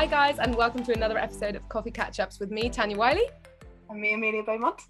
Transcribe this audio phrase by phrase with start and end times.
[0.00, 3.28] Hi, guys, and welcome to another episode of Coffee Catch Ups with me, Tanya Wiley.
[3.90, 4.80] And me, Amelia Beaumont.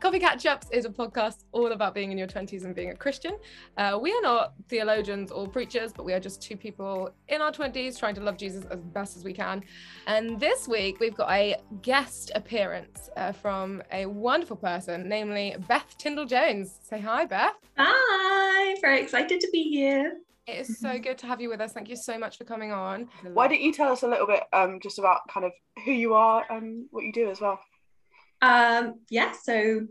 [0.00, 2.96] Coffee Catch Ups is a podcast all about being in your 20s and being a
[2.96, 3.38] Christian.
[3.76, 7.52] Uh, we are not theologians or preachers, but we are just two people in our
[7.52, 9.62] 20s trying to love Jesus as best as we can.
[10.08, 15.96] And this week, we've got a guest appearance uh, from a wonderful person, namely Beth
[15.96, 16.80] Tyndall Jones.
[16.82, 17.54] Say hi, Beth.
[17.78, 20.23] Hi, very excited to be here.
[20.46, 21.72] It is so good to have you with us.
[21.72, 23.08] Thank you so much for coming on.
[23.32, 25.52] Why don't you tell us a little bit um, just about kind of
[25.84, 27.58] who you are and what you do as well?
[28.42, 29.86] Um, yeah, so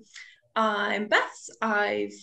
[0.56, 1.50] I'm Beth.
[1.60, 2.14] I've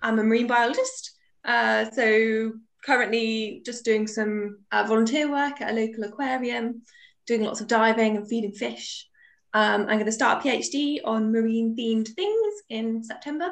[0.00, 1.12] I'm a marine biologist.
[1.44, 2.52] Uh, so
[2.84, 6.82] currently just doing some uh, volunteer work at a local aquarium,
[7.26, 9.08] doing lots of diving and feeding fish.
[9.54, 13.50] Um, I'm going to start a PhD on marine themed things in September.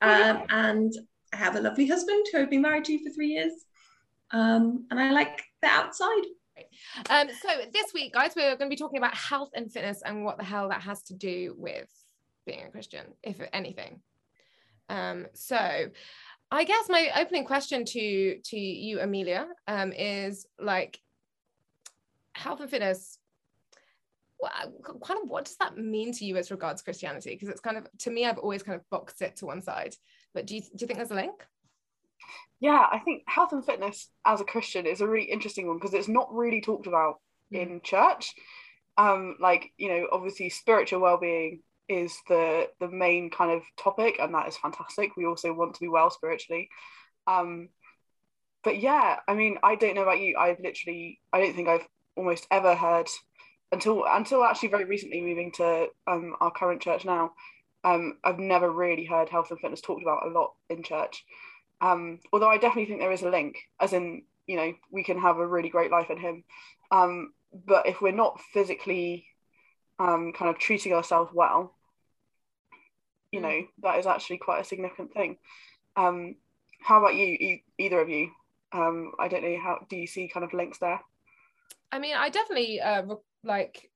[0.00, 0.92] Um, and
[1.32, 3.52] I have a lovely husband who I've been married to for three years.
[4.30, 6.24] Um, and I like the outside.
[7.10, 10.24] Um, so this week, guys, we're going to be talking about health and fitness and
[10.24, 11.88] what the hell that has to do with
[12.46, 14.00] being a Christian, if anything.
[14.88, 15.88] Um, so
[16.50, 20.98] I guess my opening question to to you, Amelia, um, is like
[22.34, 23.18] health and fitness.
[24.42, 27.30] kind of what does that mean to you as regards Christianity?
[27.30, 29.94] Because it's kind of to me, I've always kind of boxed it to one side.
[30.34, 31.44] But do you do you think there's a link?
[32.60, 35.94] Yeah, I think health and fitness as a Christian is a really interesting one because
[35.94, 37.20] it's not really talked about
[37.52, 37.60] mm.
[37.60, 38.34] in church.
[38.96, 44.34] Um, like you know, obviously spiritual well-being is the the main kind of topic, and
[44.34, 45.16] that is fantastic.
[45.16, 46.68] We also want to be well spiritually.
[47.26, 47.68] Um,
[48.64, 50.36] but yeah, I mean, I don't know about you.
[50.38, 53.08] I've literally, I don't think I've almost ever heard
[53.72, 57.32] until until actually very recently moving to um, our current church now.
[57.84, 61.24] Um, I've never really heard health and fitness talked about a lot in church.
[61.80, 65.18] Um, although I definitely think there is a link, as in, you know, we can
[65.18, 66.44] have a really great life in Him.
[66.90, 69.26] Um, but if we're not physically
[69.98, 71.74] um, kind of treating ourselves well,
[73.32, 73.42] you mm.
[73.42, 75.38] know, that is actually quite a significant thing.
[75.96, 76.36] Um,
[76.80, 78.30] how about you, e- either of you?
[78.72, 81.00] Um, I don't know how do you see kind of links there?
[81.90, 83.02] I mean, I definitely uh,
[83.44, 83.90] like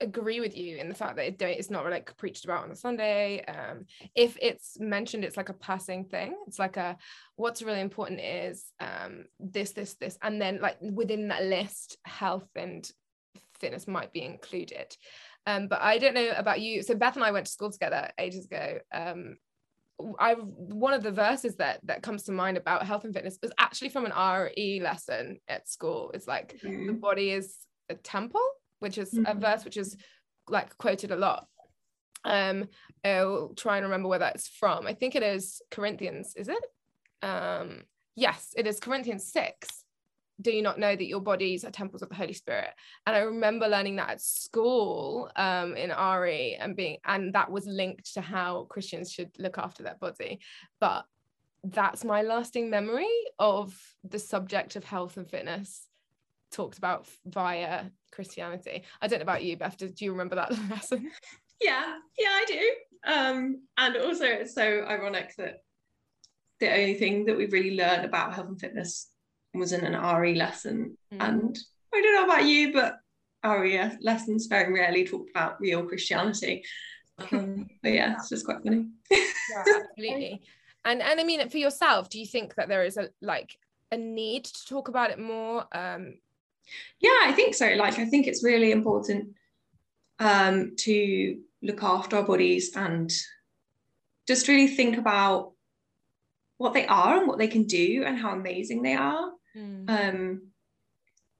[0.00, 2.76] agree with you in the fact that it it's not like preached about on a
[2.76, 3.44] Sunday.
[3.44, 6.36] Um, if it's mentioned, it's like a passing thing.
[6.46, 6.96] It's like a
[7.36, 12.48] what's really important is um, this, this, this, and then like within that list, health
[12.54, 12.88] and
[13.58, 14.96] fitness might be included.
[15.46, 16.82] Um, but I don't know about you.
[16.82, 18.78] So Beth and I went to school together ages ago.
[18.92, 19.36] Um,
[20.18, 23.52] I one of the verses that that comes to mind about health and fitness was
[23.58, 26.10] actually from an RE lesson at school.
[26.12, 26.86] It's like mm-hmm.
[26.88, 27.56] the body is
[27.88, 28.42] a temple
[28.78, 29.26] which is mm-hmm.
[29.26, 29.96] a verse which is
[30.48, 31.46] like quoted a lot.
[32.24, 32.68] Um,
[33.04, 34.86] I'll try and remember where that's from.
[34.86, 36.64] I think it is Corinthians, is it?
[37.22, 37.82] Um,
[38.16, 39.68] yes, it is Corinthians 6.
[40.40, 42.70] Do you not know that your bodies are temples of the Holy Spirit?
[43.06, 47.66] And I remember learning that at school um, in RE and being, and that was
[47.66, 50.40] linked to how Christians should look after their body.
[50.78, 51.04] But
[51.64, 55.88] that's my lasting memory of the subject of health and fitness
[56.50, 58.84] talked about via Christianity.
[59.00, 59.76] I don't know about you, Beth.
[59.76, 61.10] Do you remember that lesson?
[61.60, 62.70] Yeah, yeah, I do.
[63.06, 65.62] Um, and also, it's so ironic that
[66.60, 69.10] the only thing that we really learned about health and fitness
[69.54, 70.96] was in an RE lesson.
[71.12, 71.28] Mm.
[71.28, 71.58] And
[71.94, 72.98] I don't know about you, but
[73.44, 76.64] RE lessons very rarely talk about real Christianity.
[77.32, 78.86] Um, but yeah, it's just quite funny.
[79.10, 79.24] yeah,
[79.58, 80.42] absolutely.
[80.84, 83.56] And and I mean, for yourself, do you think that there is a like
[83.90, 85.66] a need to talk about it more?
[85.72, 86.18] Um,
[87.00, 87.68] yeah, I think so.
[87.76, 89.30] Like, I think it's really important
[90.18, 93.12] um, to look after our bodies and
[94.26, 95.52] just really think about
[96.58, 99.30] what they are and what they can do and how amazing they are.
[99.56, 99.88] Mm.
[99.88, 100.42] Um,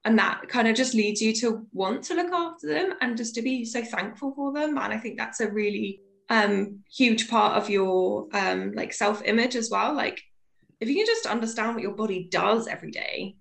[0.04, 3.34] and that kind of just leads you to want to look after them and just
[3.34, 4.78] to be so thankful for them.
[4.78, 9.56] And I think that's a really um, huge part of your um, like self image
[9.56, 9.94] as well.
[9.94, 10.23] Like,
[10.78, 13.37] if you can just understand what your body does every day,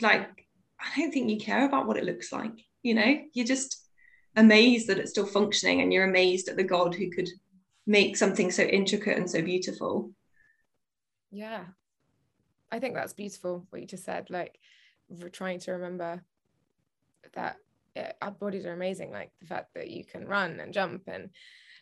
[0.00, 0.47] like
[0.80, 2.52] I don't think you care about what it looks like.
[2.82, 3.84] You know, you're just
[4.36, 7.28] amazed that it's still functioning and you're amazed at the God who could
[7.86, 10.12] make something so intricate and so beautiful.
[11.30, 11.64] Yeah.
[12.70, 14.28] I think that's beautiful what you just said.
[14.30, 14.58] Like,
[15.32, 16.22] trying to remember
[17.34, 17.56] that
[17.96, 19.10] yeah, our bodies are amazing.
[19.10, 21.30] Like the fact that you can run and jump and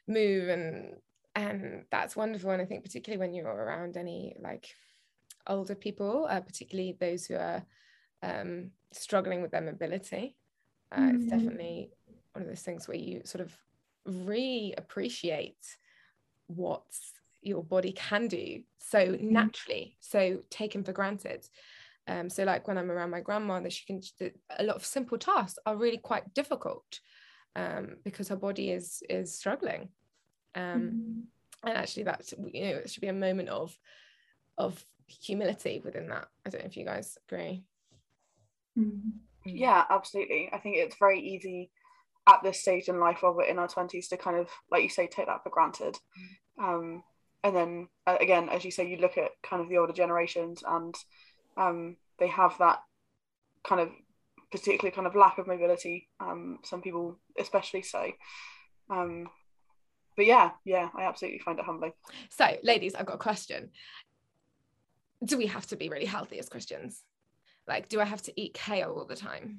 [0.06, 0.94] move and
[1.34, 2.50] and that's wonderful.
[2.50, 4.68] And I think particularly when you're around any like
[5.46, 7.62] older people, uh, particularly those who are
[8.22, 10.36] um, struggling with their mobility.
[10.92, 11.14] Uh, mm.
[11.16, 11.90] It's definitely
[12.32, 13.56] one of those things where you sort of
[14.04, 15.76] re-appreciate
[16.46, 16.84] what
[17.42, 19.20] your body can do so mm.
[19.20, 21.46] naturally, so taken for granted.
[22.08, 24.00] Um, so like when I'm around my grandmother, she can
[24.58, 27.00] a lot of simple tasks are really quite difficult
[27.56, 29.88] um, because her body is is struggling.
[30.54, 31.68] Um, mm-hmm.
[31.68, 33.76] And actually, that's you know it should be a moment of
[34.56, 36.28] of humility within that.
[36.44, 37.64] I don't know if you guys agree.
[38.78, 39.10] Mm-hmm.
[39.44, 40.50] Yeah, absolutely.
[40.52, 41.70] I think it's very easy
[42.26, 44.88] at this stage in life while we're in our 20s to kind of, like you
[44.88, 45.96] say, take that for granted.
[46.58, 46.64] Mm.
[46.64, 47.04] Um,
[47.44, 50.62] and then uh, again, as you say, you look at kind of the older generations
[50.66, 50.94] and
[51.56, 52.80] um, they have that
[53.62, 53.90] kind of
[54.50, 56.08] particularly kind of lack of mobility.
[56.18, 58.10] Um, some people especially so.
[58.90, 59.28] Um,
[60.16, 61.92] but yeah, yeah, I absolutely find it humbling.
[62.30, 63.70] So, ladies, I've got a question.
[65.24, 67.02] Do we have to be really healthy as Christians?
[67.66, 69.58] Like, do I have to eat kale all the time?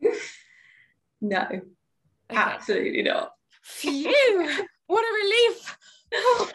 [1.20, 1.62] no, okay.
[2.30, 3.32] absolutely not.
[3.62, 4.66] Phew!
[4.86, 5.78] what a relief.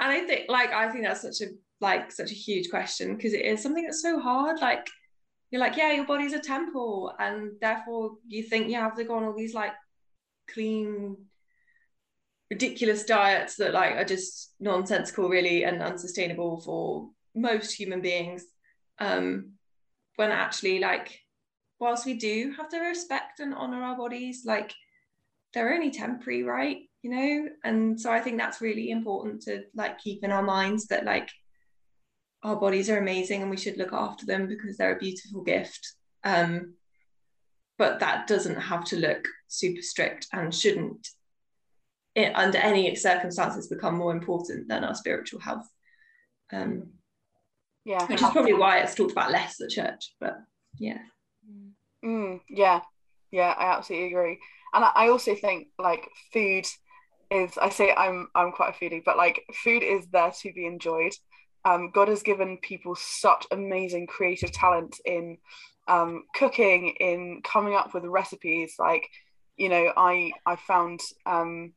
[0.00, 3.32] and I think, like, I think that's such a like such a huge question because
[3.32, 4.60] it is something that's so hard.
[4.60, 4.88] Like,
[5.50, 9.14] you're like, yeah, your body's a temple, and therefore you think you have to go
[9.14, 9.72] on all these like
[10.52, 11.16] clean,
[12.50, 18.44] ridiculous diets that like are just nonsensical, really, and unsustainable for most human beings.
[18.98, 19.52] Um,
[20.18, 21.20] when actually, like,
[21.78, 24.74] whilst we do have to respect and honor our bodies, like
[25.54, 26.78] they're only temporary, right?
[27.02, 30.88] You know, and so I think that's really important to like keep in our minds
[30.88, 31.30] that like
[32.42, 35.94] our bodies are amazing and we should look after them because they're a beautiful gift.
[36.24, 36.74] Um,
[37.78, 41.06] but that doesn't have to look super strict and shouldn't,
[42.16, 45.68] it, under any circumstances, become more important than our spiritual health.
[46.52, 46.88] Um,
[47.88, 50.14] yeah, which is probably why it's talked about less at church.
[50.20, 50.38] But
[50.78, 50.98] yeah,
[52.04, 52.80] mm, yeah,
[53.30, 54.38] yeah, I absolutely agree.
[54.74, 56.66] And I, I also think like food
[57.30, 57.58] is.
[57.60, 61.14] I say I'm I'm quite a foodie, but like food is there to be enjoyed
[61.64, 65.38] um, God has given people such amazing creative talent in
[65.86, 68.74] um, cooking, in coming up with recipes.
[68.78, 69.08] Like,
[69.56, 71.72] you know, I I found um,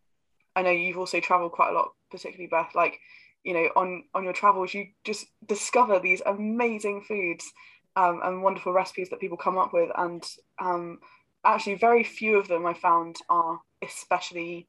[0.55, 2.75] I know you've also traveled quite a lot, particularly Beth.
[2.75, 2.99] Like,
[3.43, 7.51] you know, on on your travels, you just discover these amazing foods
[7.95, 10.23] um, and wonderful recipes that people come up with, and
[10.59, 10.99] um,
[11.45, 14.67] actually, very few of them I found are especially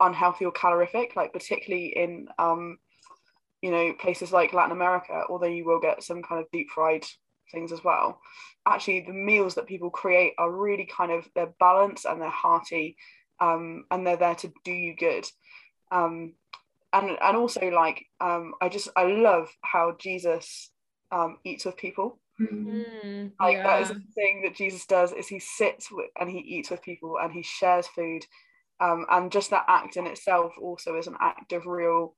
[0.00, 1.14] unhealthy or calorific.
[1.14, 2.78] Like, particularly in um,
[3.62, 7.04] you know places like Latin America, although you will get some kind of deep fried
[7.52, 8.20] things as well.
[8.66, 12.96] Actually, the meals that people create are really kind of they're balanced and they're hearty,
[13.40, 15.26] um, and they're there to do you good.
[15.92, 16.34] Um,
[16.92, 20.70] and and also like um, I just I love how Jesus
[21.12, 22.20] um, eats with people.
[22.40, 23.62] Mm, like yeah.
[23.64, 26.82] that is the thing that Jesus does is he sits with, and he eats with
[26.82, 28.24] people and he shares food,
[28.80, 32.14] um, and just that act in itself also is an act of real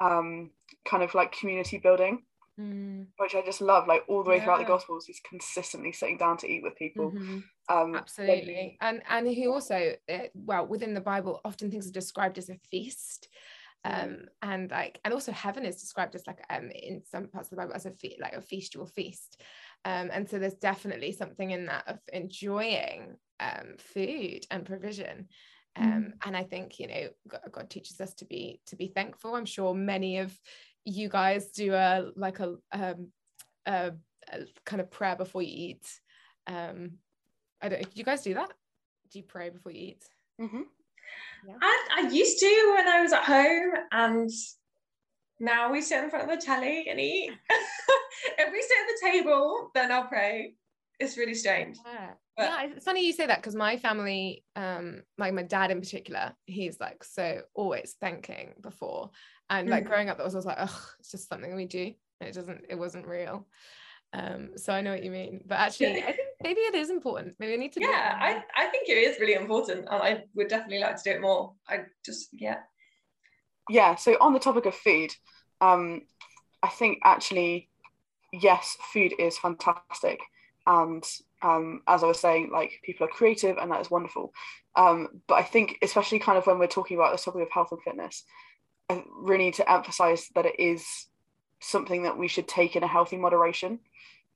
[0.00, 0.50] um,
[0.84, 2.22] kind of like community building,
[2.58, 3.06] mm.
[3.18, 3.86] which I just love.
[3.86, 4.44] Like all the way yeah.
[4.44, 7.12] throughout the Gospels, he's consistently sitting down to eat with people.
[7.12, 7.38] Mm-hmm.
[7.68, 12.38] Um, Absolutely, and and he also, uh, well, within the Bible, often things are described
[12.38, 13.28] as a feast.
[13.84, 17.50] Um, and like and also heaven is described as like um in some parts of
[17.50, 19.40] the Bible as a fe- like a feast will feast
[19.84, 25.28] um and so there's definitely something in that of enjoying um food and provision
[25.78, 26.12] um, mm.
[26.26, 29.34] and I think you know God, God, teaches us to be to be thankful.
[29.34, 30.36] I'm sure many of
[30.84, 33.08] you guys do a like a, um,
[33.66, 33.92] a,
[34.32, 35.86] a kind of prayer before you eat.
[36.46, 36.92] Um,
[37.62, 37.82] I don't.
[37.82, 38.50] Do you guys do that?
[39.12, 40.04] Do you pray before you eat?
[40.40, 40.62] Mm-hmm.
[41.46, 41.54] Yeah.
[41.60, 44.30] I, I used to when I was at home, and
[45.40, 47.30] now we sit in front of the telly and eat.
[47.50, 50.54] if we sit at the table, then I'll pray.
[50.98, 51.78] It's really strange.
[51.86, 52.10] Yeah.
[52.36, 55.80] But, yeah, it's funny you say that because my family, um, like my dad in
[55.80, 59.10] particular, he's like so always thanking before,
[59.50, 59.88] and like mm.
[59.88, 61.92] growing up, that was always like, oh, it's just something we do.
[62.20, 63.46] It doesn't, it wasn't real.
[64.12, 67.34] Um, so I know what you mean, but actually, I think maybe it is important.
[67.38, 67.80] Maybe we need to.
[67.80, 71.16] Yeah, I, I think it is really important, and I would definitely like to do
[71.16, 71.52] it more.
[71.68, 72.58] I just, yeah.
[73.68, 73.96] Yeah.
[73.96, 75.14] So on the topic of food,
[75.60, 76.02] um,
[76.62, 77.68] I think actually,
[78.32, 80.20] yes, food is fantastic,
[80.66, 81.04] and
[81.42, 84.32] um, as I was saying, like people are creative, and that is wonderful.
[84.76, 87.72] Um, but I think, especially kind of when we're talking about the topic of health
[87.72, 88.24] and fitness,
[88.88, 91.06] I really need to emphasize that it is
[91.60, 93.80] something that we should take in a healthy moderation.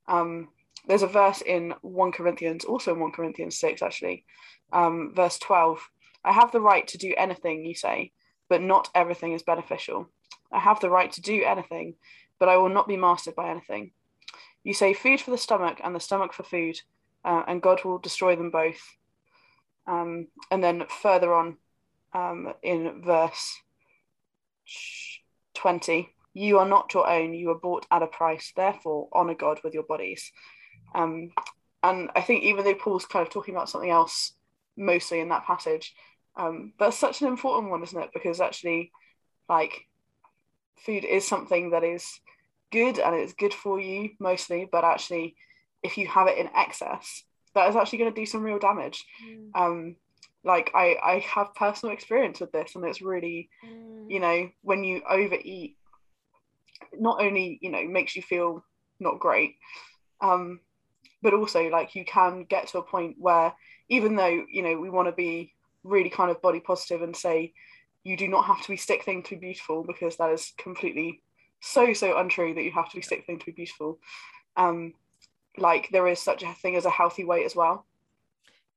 [0.07, 0.49] Um,
[0.87, 4.25] there's a verse in 1 Corinthians, also in 1 Corinthians 6, actually,
[4.71, 5.79] um, verse 12.
[6.25, 8.11] I have the right to do anything, you say,
[8.49, 10.09] but not everything is beneficial.
[10.51, 11.95] I have the right to do anything,
[12.39, 13.91] but I will not be mastered by anything.
[14.63, 16.79] You say food for the stomach and the stomach for food,
[17.25, 18.81] uh, and God will destroy them both.
[19.87, 21.57] Um, and then further on
[22.13, 23.59] um, in verse
[25.55, 27.33] 20, You are not your own.
[27.33, 28.53] You were bought at a price.
[28.55, 30.31] Therefore, honor God with your bodies.
[30.93, 31.31] Um,
[31.81, 34.33] and I think even though Paul's kind of talking about something else
[34.77, 35.93] mostly in that passage,
[36.35, 38.11] um, that's such an important one, isn't it?
[38.13, 38.91] Because actually,
[39.49, 39.87] like,
[40.77, 42.19] food is something that is
[42.71, 45.35] good and it's good for you mostly, but actually,
[45.83, 47.23] if you have it in excess,
[47.53, 49.05] that is actually going to do some real damage.
[49.25, 49.49] Mm.
[49.55, 49.95] Um,
[50.43, 54.09] like I, I have personal experience with this, and it's really, mm.
[54.09, 55.77] you know, when you overeat,
[56.97, 58.63] not only you know makes you feel
[58.99, 59.55] not great,
[60.21, 60.59] um,
[61.23, 63.53] but also like you can get to a point where
[63.89, 65.53] even though you know we want to be
[65.83, 67.53] really kind of body positive and say
[68.03, 71.23] you do not have to be stick thing to be beautiful because that is completely
[71.61, 73.97] so so untrue that you have to be stick thing to be beautiful
[74.57, 74.93] um
[75.57, 77.85] like there is such a thing as a healthy weight as well.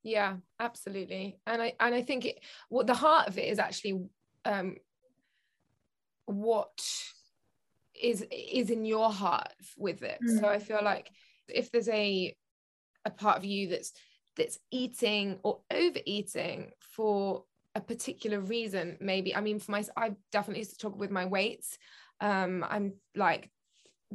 [0.02, 1.38] Yeah absolutely.
[1.46, 4.08] And i and i think it what the heart of it is actually
[4.44, 4.76] um
[6.26, 6.80] what
[8.00, 10.18] is is in your heart with it.
[10.22, 10.40] Mm.
[10.40, 11.10] so i feel like
[11.48, 12.34] if there's a
[13.04, 13.92] a part of you that's
[14.36, 20.66] that's eating or overeating for a particular reason maybe i mean for my i definitely
[20.78, 21.78] talk with my weights.
[22.20, 23.50] Um i'm like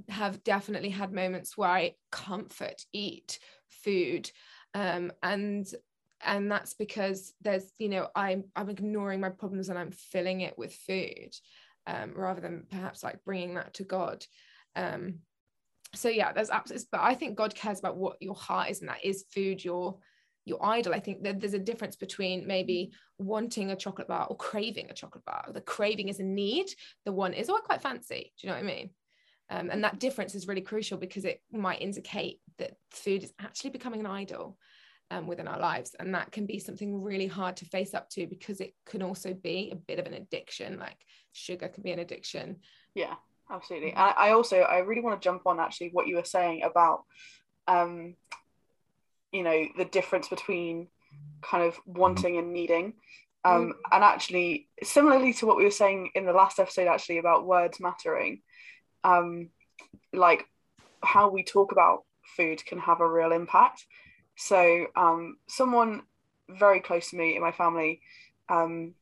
[0.10, 4.30] have definitely had moments where i comfort eat food.
[4.74, 5.68] Um and
[6.24, 10.58] and that's because there's you know i'm i'm ignoring my problems and i'm filling it
[10.58, 11.32] with food
[11.88, 14.26] um rather than perhaps like bringing that to god.
[14.76, 15.20] Um
[15.94, 18.90] so yeah there's absolutely but i think god cares about what your heart is and
[18.90, 19.98] that is food your
[20.46, 20.94] your idol.
[20.94, 24.94] I think that there's a difference between maybe wanting a chocolate bar or craving a
[24.94, 25.46] chocolate bar.
[25.54, 26.68] The craving is a need
[27.06, 28.34] the one is oh i quite fancy.
[28.38, 28.90] Do you know what i mean?
[29.50, 33.72] Um, and that difference is really crucial because it might indicate that food is actually
[33.72, 34.58] becoming an idol
[35.12, 35.94] um, within our lives.
[36.00, 39.34] And that can be something really hard to face up to because it can also
[39.34, 40.98] be a bit of an addiction like
[41.34, 42.58] sugar can be an addiction.
[42.96, 43.16] Yeah
[43.52, 43.92] absolutely.
[43.92, 47.04] And i also i really want to jump on actually what you were saying about
[47.68, 48.16] um
[49.32, 50.88] you know the difference between
[51.42, 52.94] kind of wanting and needing.
[53.44, 53.72] Um mm.
[53.92, 57.80] and actually similarly to what we were saying in the last episode actually about words
[57.80, 58.42] mattering
[59.04, 59.50] um
[60.14, 60.46] like
[61.04, 62.04] how we talk about
[62.38, 63.86] food can have a real impact.
[64.38, 66.04] So um someone
[66.50, 68.02] very close to me in my family
[68.50, 68.94] um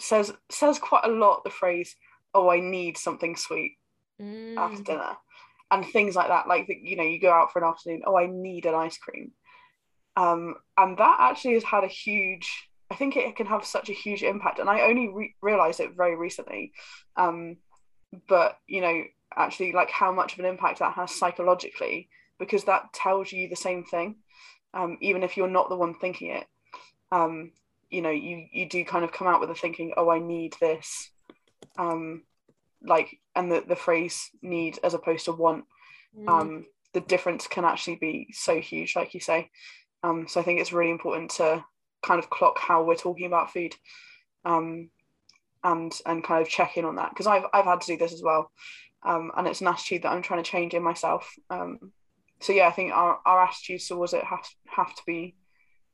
[0.00, 1.94] says says quite a lot the phrase
[2.34, 3.78] oh, I need something sweet
[4.20, 4.56] mm.
[4.56, 5.16] after dinner,
[5.70, 6.48] and things like that.
[6.48, 8.02] Like you know, you go out for an afternoon.
[8.06, 9.32] Oh, I need an ice cream,
[10.16, 12.68] um, and that actually has had a huge.
[12.90, 15.96] I think it can have such a huge impact, and I only re- realized it
[15.96, 16.72] very recently.
[17.16, 17.56] Um,
[18.28, 19.04] but you know,
[19.36, 23.56] actually, like how much of an impact that has psychologically, because that tells you the
[23.56, 24.16] same thing,
[24.74, 26.46] um, even if you're not the one thinking it.
[27.12, 27.52] Um,
[27.90, 30.56] you know, you you do kind of come out with a thinking, oh, I need
[30.60, 31.10] this
[31.76, 32.22] um,
[32.82, 35.64] like and the, the phrase need as opposed to want
[36.16, 36.28] mm.
[36.28, 39.50] um, the difference can actually be so huge like you say.
[40.02, 41.64] Um, so i think it's really important to
[42.02, 43.74] kind of clock how we're talking about food
[44.44, 44.90] um,
[45.62, 48.12] and and kind of check in on that because I've, I've had to do this
[48.12, 48.50] as well.
[49.02, 51.30] Um, and it's an attitude that i'm trying to change in myself.
[51.50, 51.92] Um,
[52.40, 55.36] so yeah i think our, our attitudes towards it have, have to be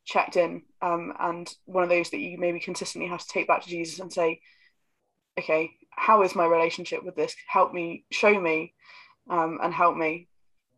[0.05, 0.63] checked in.
[0.83, 4.01] Um, and one of those that you maybe consistently have to take back to jesus
[4.01, 4.41] and say
[5.39, 7.35] okay, how is my relationship with this?
[7.47, 8.75] Help me, show me,
[9.29, 10.29] um, and help me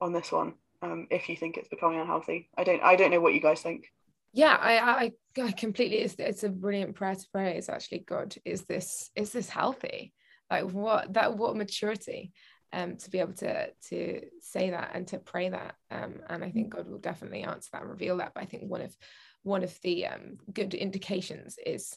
[0.01, 0.55] on this one.
[0.83, 3.61] Um, if you think it's becoming unhealthy, I don't, I don't know what you guys
[3.61, 3.87] think.
[4.33, 5.99] Yeah, I, I, I completely.
[5.99, 7.57] It's, it's a brilliant prayer to pray.
[7.57, 8.35] It's actually God.
[8.45, 10.15] Is this, is this healthy?
[10.51, 12.33] Like what that, what maturity,
[12.73, 15.75] um, to be able to to say that and to pray that.
[15.91, 18.33] Um, and I think God will definitely answer that and reveal that.
[18.35, 18.97] But I think one of,
[19.43, 21.97] one of the um good indications is,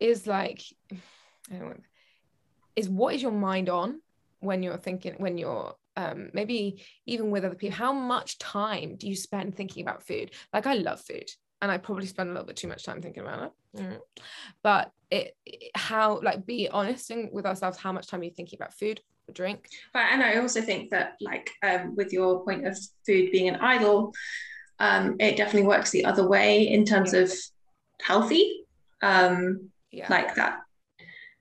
[0.00, 0.62] is like
[2.76, 4.00] is what is your mind on
[4.40, 9.08] when you're thinking when you're um, maybe even with other people how much time do
[9.08, 11.28] you spend thinking about food like i love food
[11.62, 13.98] and i probably spend a little bit too much time thinking about it mm.
[14.62, 18.30] but it, it, how like be honest and with ourselves how much time are you
[18.30, 22.44] thinking about food or drink but and i also think that like um, with your
[22.44, 24.12] point of food being an idol
[24.78, 27.20] um, it definitely works the other way in terms yeah.
[27.20, 27.32] of
[28.02, 28.66] healthy
[29.02, 30.06] um, yeah.
[30.10, 30.58] like that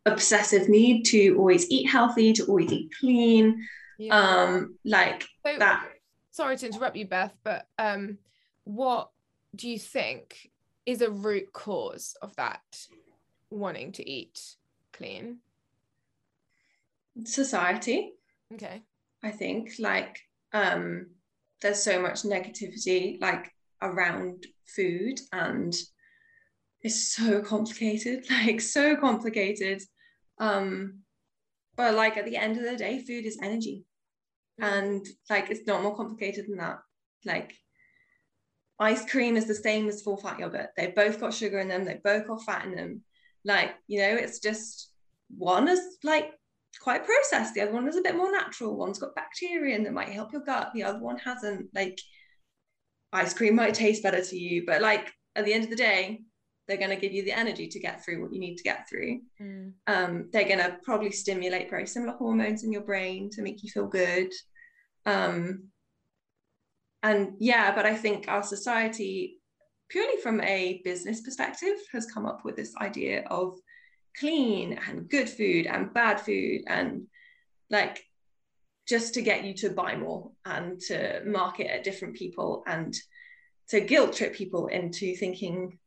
[0.05, 3.65] obsessive need to always eat healthy, to always eat clean.
[3.97, 4.17] Yeah.
[4.17, 5.87] Um, like so, that.
[6.31, 8.17] Sorry to interrupt you, Beth, but um,
[8.65, 9.09] what
[9.55, 10.51] do you think
[10.85, 12.61] is a root cause of that
[13.49, 14.41] wanting to eat
[14.93, 15.37] clean?
[17.23, 18.13] Society.
[18.53, 18.81] Okay.
[19.23, 20.19] I think like
[20.53, 21.07] um
[21.61, 25.75] there's so much negativity like around food and
[26.81, 29.81] it's so complicated like so complicated
[30.39, 31.01] um,
[31.75, 33.85] but like at the end of the day food is energy.
[34.59, 36.79] And like it's not more complicated than that.
[37.25, 37.53] Like
[38.79, 40.69] ice cream is the same as full fat yogurt.
[40.77, 41.83] They've both got sugar in them.
[41.83, 43.01] They've both got fat in them.
[43.43, 44.91] Like you know it's just
[45.35, 46.31] one is like
[46.81, 47.53] quite processed.
[47.53, 48.77] The other one is a bit more natural.
[48.77, 50.71] One's got bacteria in that might help your gut.
[50.73, 51.67] The other one hasn't.
[51.73, 51.99] Like
[53.11, 54.63] ice cream might taste better to you.
[54.65, 56.21] But like at the end of the day
[56.67, 58.87] they're going to give you the energy to get through what you need to get
[58.89, 59.73] through Mm.
[59.87, 63.69] um, they're going to probably stimulate very similar hormones in your brain to make you
[63.69, 64.31] feel good
[65.05, 65.65] um,
[67.03, 69.37] and yeah but i think our society
[69.89, 73.55] purely from a business perspective has come up with this idea of
[74.19, 77.03] clean and good food and bad food and
[77.69, 78.03] like
[78.87, 82.95] just to get you to buy more and to market at different people and
[83.69, 85.77] to guilt trip people into thinking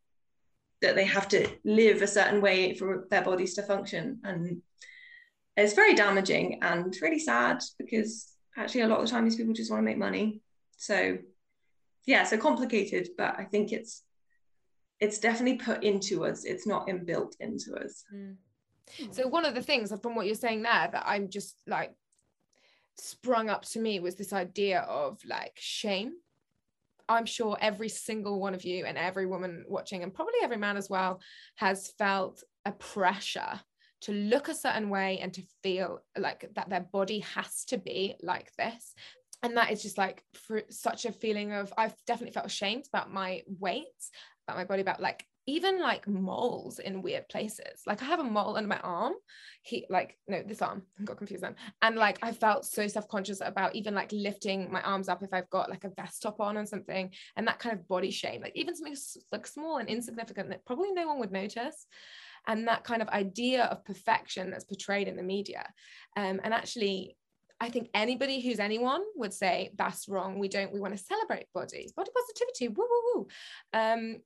[0.81, 4.63] that they have to live a certain way for their bodies to function and
[5.57, 9.53] it's very damaging and really sad because actually a lot of the time these people
[9.53, 10.41] just want to make money
[10.77, 11.19] so
[12.07, 14.03] yeah so complicated but i think it's
[15.01, 18.37] it's definitely put into us it's not inbuilt into us Mm.
[19.15, 21.93] So one of the things from what you're saying there that I'm just like
[22.97, 26.15] sprung up to me was this idea of like shame.
[27.09, 30.77] I'm sure every single one of you and every woman watching and probably every man
[30.77, 31.21] as well
[31.57, 33.61] has felt a pressure
[34.03, 38.15] to look a certain way and to feel like that their body has to be
[38.23, 38.95] like this.
[39.43, 40.23] And that is just like
[40.71, 43.87] such a feeling of I've definitely felt ashamed about my weight
[44.49, 48.25] about my body about like even like moles in weird places like I have a
[48.25, 49.15] mole under my arm
[49.63, 53.41] he like no this arm I got confused then and like I felt so self-conscious
[53.41, 56.59] about even like lifting my arms up if I've got like a vest top on
[56.59, 58.97] or something and that kind of body shame like even something
[59.33, 61.87] like small and insignificant that probably no one would notice
[62.47, 65.67] and that kind of idea of perfection that's portrayed in the media
[66.19, 67.17] um, and actually
[67.61, 70.39] I think anybody who's anyone would say that's wrong.
[70.39, 70.73] We don't.
[70.73, 72.69] We want to celebrate bodies, body positivity.
[72.69, 73.27] Woo woo woo.
[73.73, 74.19] Um,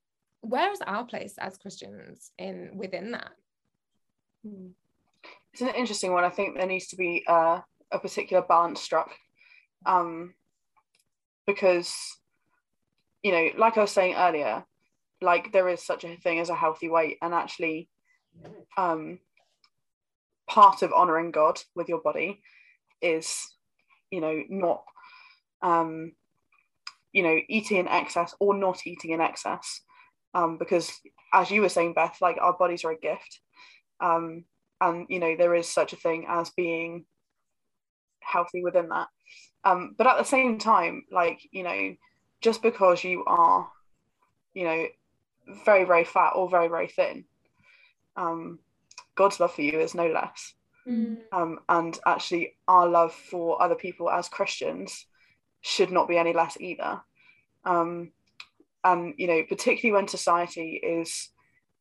[0.42, 3.31] where is our place as Christians in within that?
[4.46, 4.68] Hmm.
[5.52, 6.24] It's an interesting one.
[6.24, 9.11] I think there needs to be uh, a particular balance struck,
[9.87, 10.35] um,
[11.46, 11.94] because
[13.22, 14.64] you know, like I was saying earlier,
[15.20, 17.88] like there is such a thing as a healthy weight, and actually,
[18.76, 19.20] um,
[20.48, 22.42] part of honoring God with your body
[23.00, 23.48] is,
[24.11, 24.83] you know, not,
[25.62, 26.12] um,
[27.12, 29.83] you know, eating in excess or not eating in excess,
[30.34, 30.92] um, because
[31.32, 33.40] as you were saying, Beth, like our bodies are a gift.
[34.00, 34.44] Um,
[34.80, 37.04] and you know there is such a thing as being
[38.20, 39.08] healthy within that.
[39.64, 41.94] Um, but at the same time like you know
[42.40, 43.68] just because you are
[44.54, 44.86] you know
[45.64, 47.24] very very fat or very very thin
[48.16, 48.58] um,
[49.14, 50.54] god's love for you is no less.
[51.30, 55.06] Um, and actually our love for other people as christians
[55.60, 57.00] should not be any less either.
[57.64, 58.10] Um,
[58.84, 61.30] and you know particularly when society is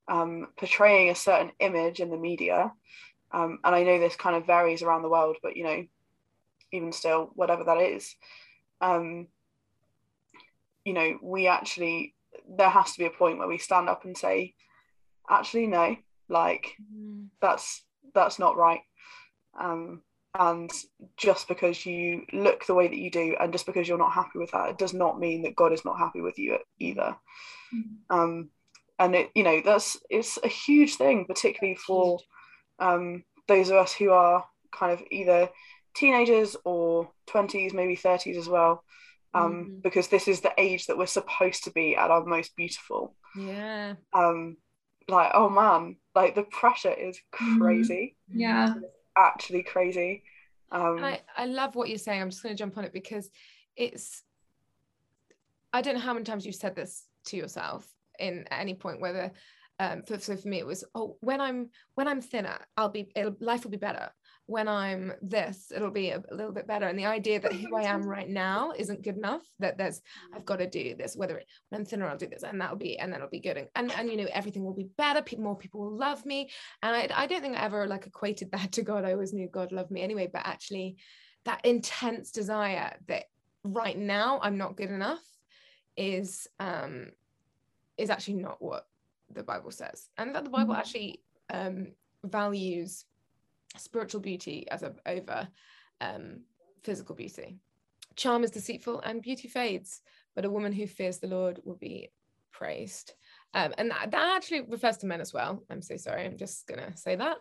[0.08, 2.72] um, portraying a certain image in the media.
[3.34, 5.86] Um, and I know this kind of varies around the world, but you know,
[6.74, 8.14] even still, whatever that is,
[8.82, 9.28] um,
[10.84, 12.16] you know, we actually
[12.50, 14.54] there has to be a point where we stand up and say,
[15.30, 15.96] actually, no,
[16.28, 16.76] like
[17.42, 17.84] that's
[18.14, 18.82] that's not right.
[19.58, 20.02] Um,
[20.38, 20.72] and
[21.18, 24.40] just because you look the way that you do, and just because you're not happy
[24.40, 27.16] with that, it does not mean that God is not happy with you either.
[28.10, 28.50] Um,
[29.00, 32.20] and it you know that's it's a huge thing particularly for
[32.80, 35.50] um, those of us who are kind of either
[35.96, 38.84] teenagers or 20s maybe 30s as well
[39.34, 39.84] um, Mhm.
[39.84, 43.96] because this is the age that we're supposed to be at our most beautiful Yeah.
[44.14, 44.58] um,
[45.08, 48.74] like oh man like the pressure is crazy yeah
[49.18, 50.24] actually crazy
[50.72, 52.22] um, I, I love what you're saying.
[52.22, 53.30] I'm just going to jump on it because
[53.76, 54.24] it's,
[55.74, 57.88] I don't know how many times you've said this to yourself
[58.20, 59.32] in at any point, whether,
[59.80, 63.12] um, for, so for me, it was, oh, when I'm, when I'm thinner, I'll be,
[63.40, 64.10] life will be better.
[64.48, 66.88] When I'm this, it'll be a, a little bit better.
[66.88, 70.02] And the idea that who I am right now isn't good enough, that there's,
[70.34, 72.76] I've got to do this, whether it, when I'm thinner, I'll do this and that'll
[72.76, 73.58] be, and that'll be good.
[73.58, 75.22] And, and, and you know, everything will be better.
[75.22, 76.50] People, more people will love me.
[76.84, 79.06] And I, I don't think I ever like equated that to God.
[79.06, 80.98] I always knew God loved me anyway, but actually
[81.46, 83.26] that intense desire that
[83.64, 85.24] right now I'm not good enough
[85.96, 87.12] is um
[87.98, 88.88] is actually not what
[89.34, 90.10] the Bible says.
[90.18, 90.80] And that the Bible Mhm.
[90.80, 93.06] actually um values
[93.78, 95.48] spiritual beauty as a over
[96.00, 96.42] um
[96.84, 97.58] physical beauty.
[98.16, 100.02] Charm is deceitful and beauty fades,
[100.36, 102.10] but a woman who fears the Lord will be
[102.52, 103.14] praised.
[103.54, 106.68] um, and that, that actually refers to men as well i'm so sorry i'm just
[106.68, 107.38] gonna say that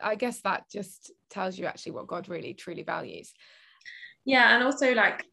[0.00, 3.32] i guess that just tells you actually what god really truly values
[4.24, 5.24] yeah and also like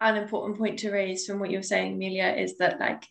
[0.00, 3.04] an important point to raise from what you're saying amelia is that like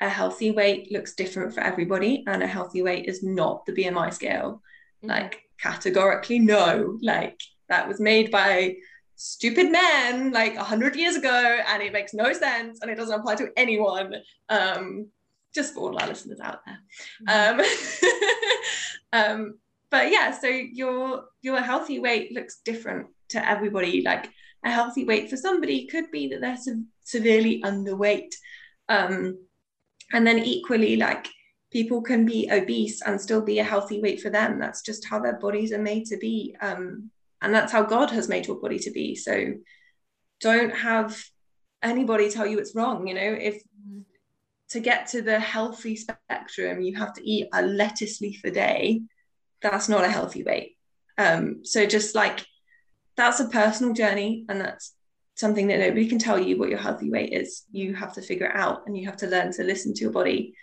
[0.00, 4.12] a healthy weight looks different for everybody and a healthy weight is not the bmi
[4.12, 4.62] scale
[5.02, 5.10] mm-hmm.
[5.10, 6.98] like categorically no.
[7.02, 8.76] Like that was made by
[9.16, 13.36] stupid men like 100 years ago and it makes no sense and it doesn't apply
[13.36, 14.14] to anyone.
[14.48, 15.08] Um,
[15.54, 16.78] just for all our listeners out there.
[17.28, 17.60] Mm-hmm.
[19.12, 19.58] um, um,
[19.90, 24.02] but yeah so your your healthy weight looks different to everybody.
[24.02, 24.30] Like
[24.64, 28.34] a healthy weight for somebody could be that they're se- severely underweight.
[28.88, 29.38] Um,
[30.12, 31.28] and then equally like
[31.74, 34.60] people can be obese and still be a healthy weight for them.
[34.60, 37.10] That's just how their bodies are made to be um,
[37.42, 39.16] and that's how god has made your body to be.
[39.16, 39.54] So
[40.40, 41.20] don't have
[41.82, 43.20] anybody tell you it's wrong you know?
[43.50, 43.60] If
[44.70, 49.02] to get to the healthy spectrum you have to eat a lettuce leaf a day
[49.60, 50.76] that's not a healthy weight.
[51.18, 52.46] Um, so just like
[53.16, 54.94] that's a personal journey and that's
[55.34, 57.64] something that nobody can tell you what your healthy weight is.
[57.72, 60.12] You have to figure it out and you have to learn to listen to your
[60.12, 60.54] body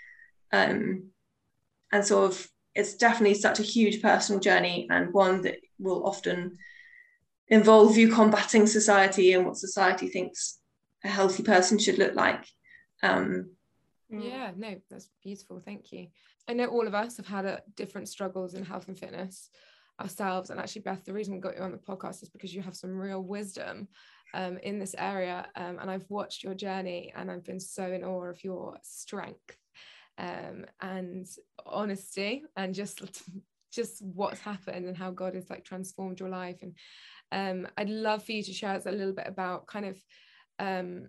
[0.51, 1.11] um,
[1.91, 6.57] and sort of it's definitely such a huge personal journey and one that will often
[7.47, 10.59] involve you combating society and what society thinks
[11.03, 12.45] a healthy person should look like.
[13.03, 13.51] Um,
[14.09, 15.61] yeah, no, that's beautiful.
[15.63, 16.07] Thank you.
[16.47, 19.49] I know all of us have had a, different struggles in health and fitness
[19.99, 20.49] ourselves.
[20.49, 22.75] And actually, Beth, the reason we got you on the podcast is because you have
[22.75, 23.87] some real wisdom
[24.33, 25.47] um, in this area.
[25.55, 29.57] Um, and I've watched your journey and I've been so in awe of your strength
[30.21, 31.27] um, and
[31.65, 33.01] honesty and just
[33.73, 36.61] just what's happened and how God has like transformed your life.
[36.61, 36.75] And
[37.31, 39.97] um, I'd love for you to share us a little bit about kind of
[40.59, 41.07] um,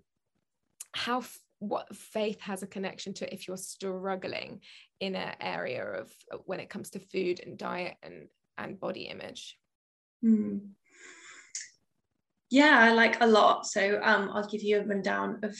[0.92, 4.60] how f- what faith has a connection to if you're struggling
[5.00, 6.12] in an area of
[6.44, 9.58] when it comes to food and diet and and body image.
[10.24, 10.60] Mm.
[12.50, 13.66] Yeah, like a lot.
[13.66, 15.56] So um, I'll give you a rundown of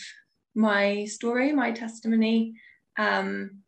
[0.55, 2.55] my story, my testimony.
[2.99, 3.63] Um,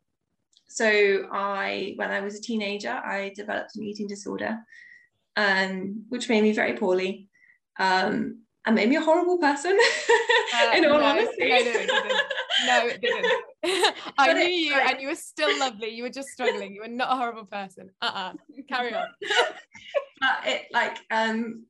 [0.67, 4.59] so I, when I was a teenager, I developed an eating disorder,
[5.35, 7.29] um, which made me very poorly,
[7.79, 9.77] um, and made me a horrible person.
[10.53, 12.21] Uh, in all no, honesty, no, no, it didn't.
[12.65, 13.25] No, it didn't.
[14.17, 15.89] I but knew it, you, and you were still lovely.
[15.89, 16.73] You were just struggling.
[16.73, 17.89] You were not a horrible person.
[18.01, 18.33] Uh uh-uh.
[18.33, 19.07] uh Carry on.
[20.21, 21.65] but it like um,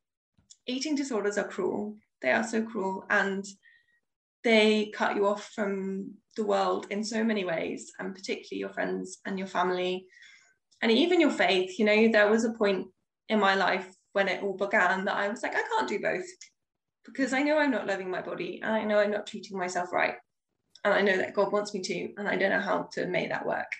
[0.68, 1.96] eating disorders are cruel.
[2.22, 3.44] They are so cruel, and
[4.44, 9.20] they cut you off from the world in so many ways, and particularly your friends
[9.26, 10.06] and your family,
[10.82, 11.80] and even your faith.
[11.80, 12.88] You know, there was a point
[13.30, 16.26] in my life when it all began that I was like, I can't do both
[17.06, 19.94] because I know I'm not loving my body and I know I'm not treating myself
[19.94, 20.16] right.
[20.84, 23.30] And I know that God wants me to, and I don't know how to make
[23.30, 23.72] that work.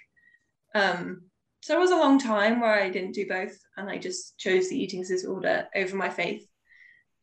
[0.74, 1.22] Um,
[1.62, 4.70] so it was a long time where I didn't do both, and I just chose
[4.70, 6.48] the eating disorder over my faith.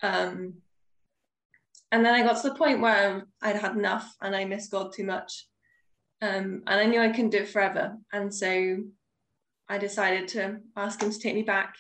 [0.01, 0.55] Um,
[1.92, 4.92] and then I got to the point where I'd had enough and I missed God
[4.94, 5.46] too much.
[6.22, 7.98] Um, and I knew I couldn't do it forever.
[8.12, 8.78] And so
[9.68, 11.74] I decided to ask him to take me back.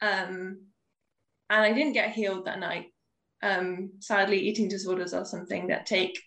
[0.00, 0.62] Um,
[1.50, 2.86] and I didn't get healed that night.
[3.42, 6.18] Um, sadly, eating disorders are something that take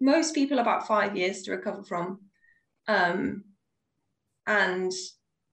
[0.00, 2.20] most people about five years to recover from.
[2.88, 3.44] Um,
[4.46, 4.92] and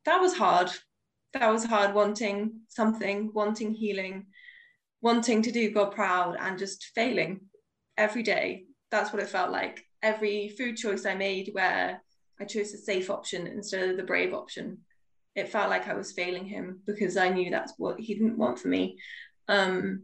[0.06, 0.72] that was hard.
[1.34, 4.28] That was hard wanting something, wanting healing,
[5.02, 7.42] wanting to do God proud and just failing
[7.98, 8.66] every day.
[8.92, 9.84] That's what it felt like.
[10.04, 12.02] Every food choice I made where
[12.40, 14.80] I chose the safe option instead of the brave option,
[15.36, 18.60] it felt like I was failing him because I knew that's what he didn't want
[18.60, 18.98] for me.
[19.48, 20.04] Um,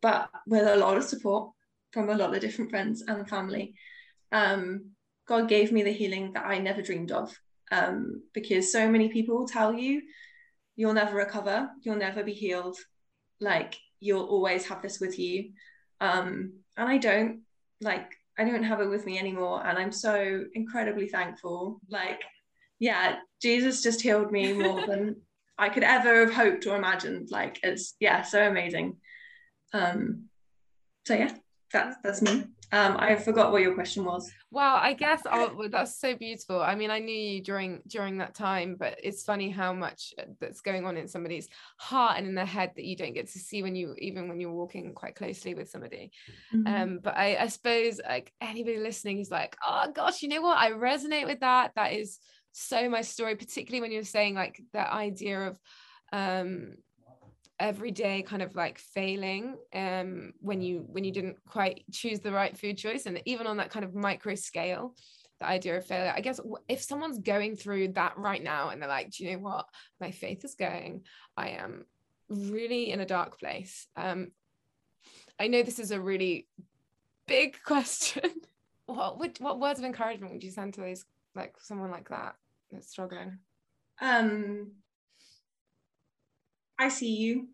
[0.00, 1.52] but with a lot of support
[1.92, 3.74] from a lot of different friends and family,
[4.32, 4.90] um,
[5.26, 7.34] God gave me the healing that I never dreamed of.
[7.70, 10.02] Um, because so many people tell you
[10.76, 12.76] you'll never recover, you'll never be healed,
[13.42, 15.50] like you'll always have this with you.
[16.00, 17.42] Um and i don't
[17.80, 21.80] like i don't have it with me anymore and i'm so incredibly thankful.
[21.88, 22.20] Like
[22.78, 25.16] yeah jesus just healed me more than
[25.58, 27.28] i could ever have hoped or imagined.
[27.30, 28.96] Like it's yeah so amazing.
[29.72, 30.28] Um
[31.06, 31.34] so yeah
[31.72, 34.32] that's that's me um, I forgot what your question was.
[34.50, 35.22] Well, I guess
[35.70, 36.62] that's so beautiful.
[36.62, 40.24] I mean, I knew you during during that time, but it's funny how much uh,
[40.40, 43.38] that's going on in somebody's heart and in their head that you don't get to
[43.38, 46.12] see when you even when you're walking quite closely with somebody.
[46.54, 46.74] Mm-hmm.
[46.74, 50.56] Um, but I, I suppose like anybody listening is like, oh gosh, you know what?
[50.56, 51.72] I resonate with that.
[51.76, 52.18] That is
[52.52, 55.58] so my story, particularly when you're saying like that idea of
[56.10, 56.74] um
[57.62, 62.32] every day kind of like failing um, when you when you didn't quite choose the
[62.32, 64.96] right food choice and even on that kind of micro scale
[65.38, 68.88] the idea of failure i guess if someone's going through that right now and they're
[68.88, 69.66] like do you know what?
[70.00, 71.04] My faith is going.
[71.36, 71.84] I am
[72.28, 73.86] really in a dark place.
[73.96, 74.32] Um
[75.38, 76.48] i know this is a really
[77.28, 78.28] big question.
[78.86, 81.04] What would what words of encouragement would you send to those
[81.36, 82.34] like someone like that
[82.72, 83.38] that's struggling?
[84.00, 84.72] Um
[86.78, 87.48] i see you.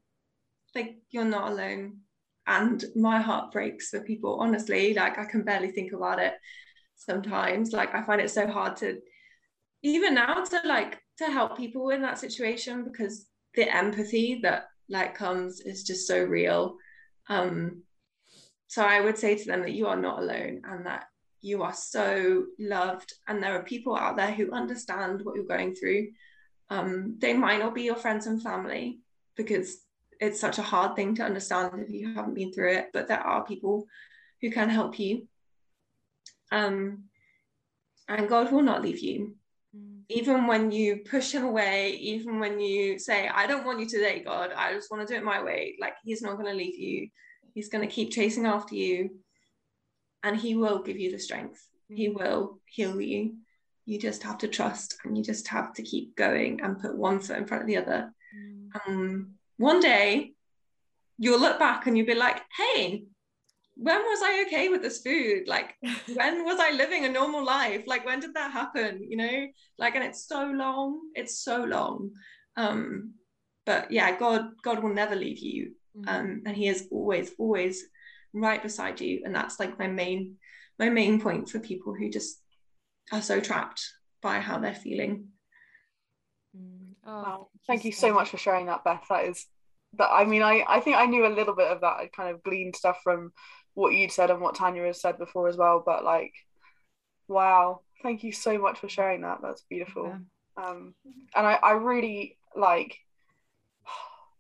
[0.75, 1.99] Like you're not alone.
[2.47, 4.95] And my heart breaks for people honestly.
[4.95, 6.35] Like i can barely think about it
[6.97, 7.73] sometimes.
[7.73, 8.99] Like i find it so hard to
[9.83, 15.15] even now to like to help people in that situation because the empathy that like
[15.15, 16.77] comes is just so real.
[17.29, 17.83] Um
[18.71, 21.05] so i would say to them that you are not alone and that
[21.41, 23.13] you are so loved.
[23.27, 26.09] And there are people out there who understand what you're going through.
[26.71, 29.01] Um they might not be your friends and family
[29.39, 29.79] because
[30.21, 33.21] it's such a hard thing to understand if you haven't been through it but there
[33.21, 33.87] are people
[34.43, 35.27] who can help you
[36.53, 37.05] um
[38.09, 39.35] and god will not leave you
[39.75, 40.01] mm.
[40.09, 44.23] even when you push him away even when you say i don't want you today
[44.23, 46.79] god i just want to do it my way like he's not going to leave
[46.79, 47.09] you
[47.55, 49.11] he's going to keep chasing after you
[50.25, 51.97] and he will give you the strength mm.
[51.97, 53.35] he will heal you
[53.87, 57.21] you just have to trust and you just have to keep going and put one
[57.21, 58.18] foot in front of the other mm.
[58.87, 60.33] Um one day
[61.19, 63.05] you'll look back and you'll be like, hey,
[63.75, 65.47] when was I okay with this food?
[65.47, 65.75] Like,
[66.15, 67.85] when was I living a normal life?
[67.87, 69.07] Like, when did that happen?
[69.09, 69.47] You know,
[69.79, 71.01] like, and it's so long.
[71.15, 72.13] It's so long.
[72.57, 73.15] Um,
[73.67, 75.73] but yeah, God, God will never leave you.
[75.97, 76.09] Mm-hmm.
[76.09, 77.85] Um, and He is always, always
[78.33, 79.23] right beside you.
[79.25, 80.37] And that's like my main,
[80.79, 82.41] my main point for people who just
[83.13, 83.83] are so trapped
[84.23, 85.29] by how they're feeling.
[87.09, 87.49] Oh, wow.
[87.67, 89.05] Thank you so much for sharing that, Beth.
[89.09, 89.47] That is
[89.95, 91.97] that I mean I, I think I knew a little bit of that.
[91.97, 93.33] I kind of gleaned stuff from
[93.73, 95.83] what you'd said and what Tanya has said before as well.
[95.85, 96.35] But like
[97.29, 99.39] wow, thank you so much for sharing that.
[99.43, 100.07] That's beautiful.
[100.07, 100.65] Yeah.
[100.67, 100.95] Um
[101.35, 102.99] and I, I really like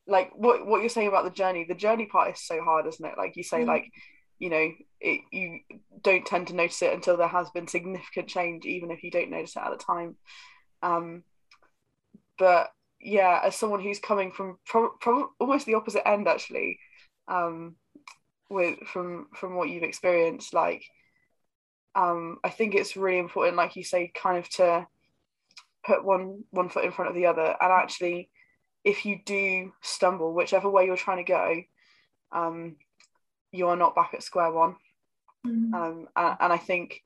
[0.06, 1.64] like what what you're saying about the journey.
[1.66, 3.16] The journey part is so hard, isn't it?
[3.16, 3.66] Like you say, mm.
[3.66, 3.90] like
[4.38, 5.60] you know, it, you
[6.02, 9.30] don't tend to notice it until there has been significant change, even if you don't
[9.30, 10.16] notice it at the time.
[10.80, 11.24] Um,
[12.38, 12.70] but
[13.00, 14.58] yeah, as someone who's coming from
[15.40, 16.80] almost the opposite end, actually,
[17.28, 17.76] um,
[18.50, 20.84] with from from what you've experienced, like,
[21.94, 24.86] um, I think it's really important, like you say, kind of to
[25.86, 28.30] put one one foot in front of the other, and actually,
[28.84, 31.62] if you do stumble, whichever way you're trying to go,
[32.32, 32.76] um,
[33.52, 34.76] you are not back at square one.
[35.46, 35.74] Mm-hmm.
[35.74, 37.02] Um, and, and I think,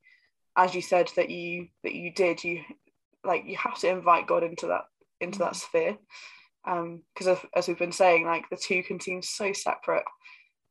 [0.56, 2.62] as you said, that you that you did, you
[3.24, 4.84] like you have to invite God into that
[5.22, 5.96] into that sphere.
[6.64, 10.04] Because um, as we've been saying like the two can seem so separate.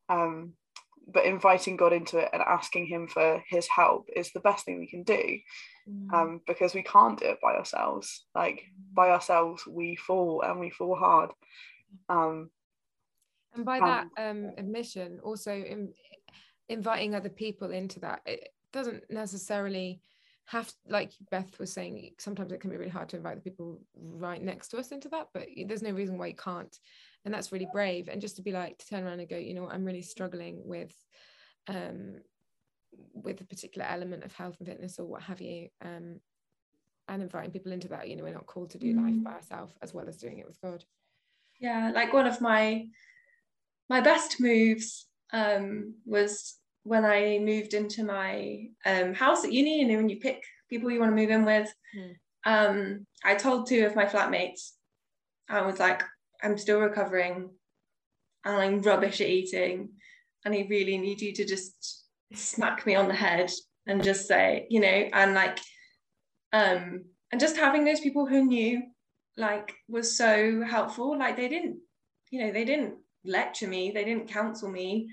[0.10, 0.54] Um,
[1.08, 4.80] but inviting god into it and asking him for his help is the best thing
[4.80, 5.40] we can do
[5.90, 6.14] mm.
[6.14, 8.26] um, because we can't do it by ourselves.
[8.36, 11.32] Like by ourselves we fall and we fall hard.
[12.08, 12.50] Um,
[13.54, 15.94] and by that um, admission also in,
[16.70, 20.02] inviting other people into that it doesn't necessarily
[20.52, 23.80] have like Beth was saying, sometimes it can be really hard to invite the people
[23.96, 26.78] right next to us into that, but there's no reason why you can't.
[27.24, 28.10] And that's really brave.
[28.10, 30.62] And just to be like to turn around and go, you know, I'm really struggling
[30.66, 30.94] with
[31.70, 32.16] um
[33.14, 35.70] with a particular element of health and fitness or what have you.
[35.84, 36.20] Um
[37.08, 39.04] and inviting people into that, you know, we're not called to do mm.
[39.04, 40.84] life by ourselves as well as doing it with God.
[41.60, 42.88] Yeah, like one of my
[43.90, 49.88] my best moves um was when I moved into my um, house at uni, you
[49.88, 52.16] know, when you pick people you want to move in with, mm.
[52.46, 54.72] um, I told two of my flatmates,
[55.50, 56.04] I was like,
[56.42, 57.52] I'm still recovering
[58.46, 59.90] and I'm rubbish at eating.
[60.44, 63.52] And I really need you to just smack me on the head
[63.86, 65.60] and just say, you know, and like,
[66.54, 68.82] um, and just having those people who knew
[69.38, 71.18] like was so helpful.
[71.18, 71.78] Like they didn't,
[72.32, 75.10] you know, they didn't lecture me, they didn't counsel me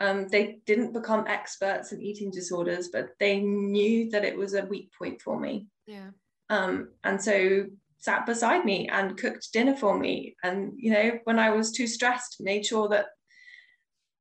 [0.00, 4.64] um, they didn't become experts in eating disorders, but they knew that it was a
[4.66, 5.68] weak point for me.
[5.86, 6.10] Yeah.
[6.50, 7.66] Um, and so
[7.98, 10.36] sat beside me and cooked dinner for me.
[10.42, 13.06] And, you know, when I was too stressed, made sure that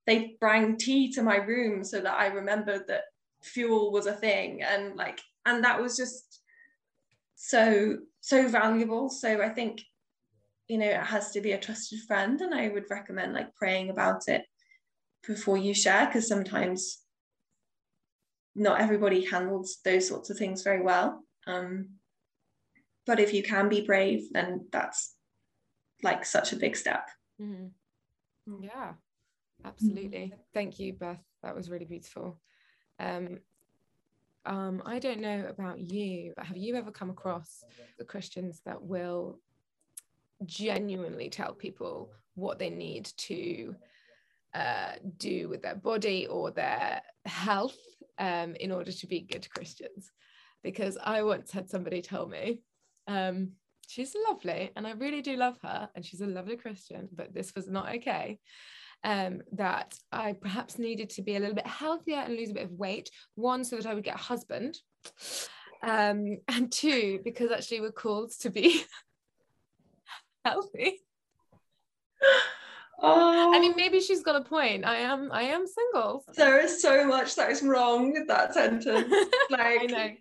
[0.05, 3.03] they bring tea to my room so that I remembered that
[3.41, 4.62] fuel was a thing.
[4.62, 6.41] And like, and that was just
[7.36, 9.09] so, so valuable.
[9.09, 9.81] So I think,
[10.67, 12.39] you know, it has to be a trusted friend.
[12.39, 14.45] And I would recommend like praying about it
[15.27, 16.99] before you share because sometimes
[18.55, 21.23] not everybody handles those sorts of things very well.
[21.47, 21.89] Um,
[23.05, 25.15] but if you can be brave then that's
[26.03, 27.09] like such a big step.
[27.41, 28.63] Mm-hmm.
[28.63, 28.93] yeah
[29.65, 30.31] absolutely.
[30.33, 30.41] Mm-hmm.
[30.53, 31.23] thank you beth.
[31.41, 32.39] That was really beautiful.
[32.99, 33.39] Um,
[34.45, 37.63] um, I don't know about you, but have you ever come across
[37.97, 39.39] the Christians that will
[40.45, 43.75] genuinely tell people what they need to
[44.53, 47.77] uh, do with their body or their health
[48.17, 50.11] um, in order to be good Christians?
[50.63, 52.61] Because I once had somebody tell me,
[53.07, 53.51] um,
[53.87, 57.53] she's lovely and I really do love her and she's a lovely Christian, but this
[57.55, 58.39] was not okay
[59.03, 62.63] um, that I perhaps needed to be a little bit healthier and lose a bit
[62.63, 63.09] of weight.
[63.35, 64.77] One, so that I would get a husband.
[65.81, 68.83] Um, and two, because actually we're called to be
[70.45, 71.01] healthy.
[73.01, 74.86] Oh, I mean, maybe she's got a point.
[74.86, 76.23] I am, I am single.
[76.36, 78.86] there is so much that is wrong with that sentence.
[79.49, 80.19] Like,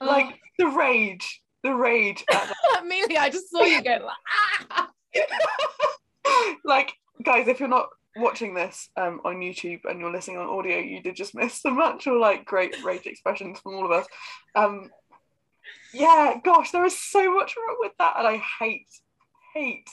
[0.00, 2.24] oh, Like the rage, the rage.
[2.80, 3.90] Amelia, I just saw you go.
[3.90, 4.16] like,
[4.74, 4.90] ah!
[6.64, 10.78] like guys if you're not watching this um, on youtube and you're listening on audio
[10.78, 14.06] you did just miss some actual like great rage expressions from all of us
[14.54, 14.90] um
[15.92, 18.88] yeah gosh there is so much wrong with that and i hate
[19.54, 19.88] hate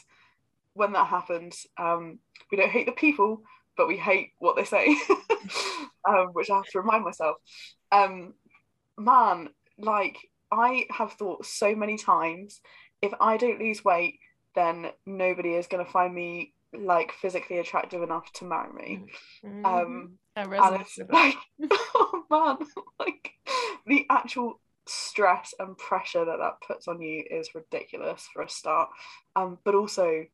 [0.73, 2.19] when that happens um
[2.51, 3.41] we don't hate the people
[3.77, 4.88] but we hate what they say
[6.07, 7.38] um, which i have to remind myself
[7.91, 8.33] um
[8.97, 10.17] man like
[10.51, 12.62] i have thought so many times
[13.01, 14.19] if i don't lose weight
[14.55, 19.05] then nobody is going to find me like physically attractive enough to marry me.
[19.65, 21.36] Um, I and resonate it's with like,
[21.95, 22.57] oh man,
[22.99, 23.31] like
[23.86, 28.89] the actual stress and pressure that that puts on you is ridiculous for a start.
[29.36, 30.25] Um, but also,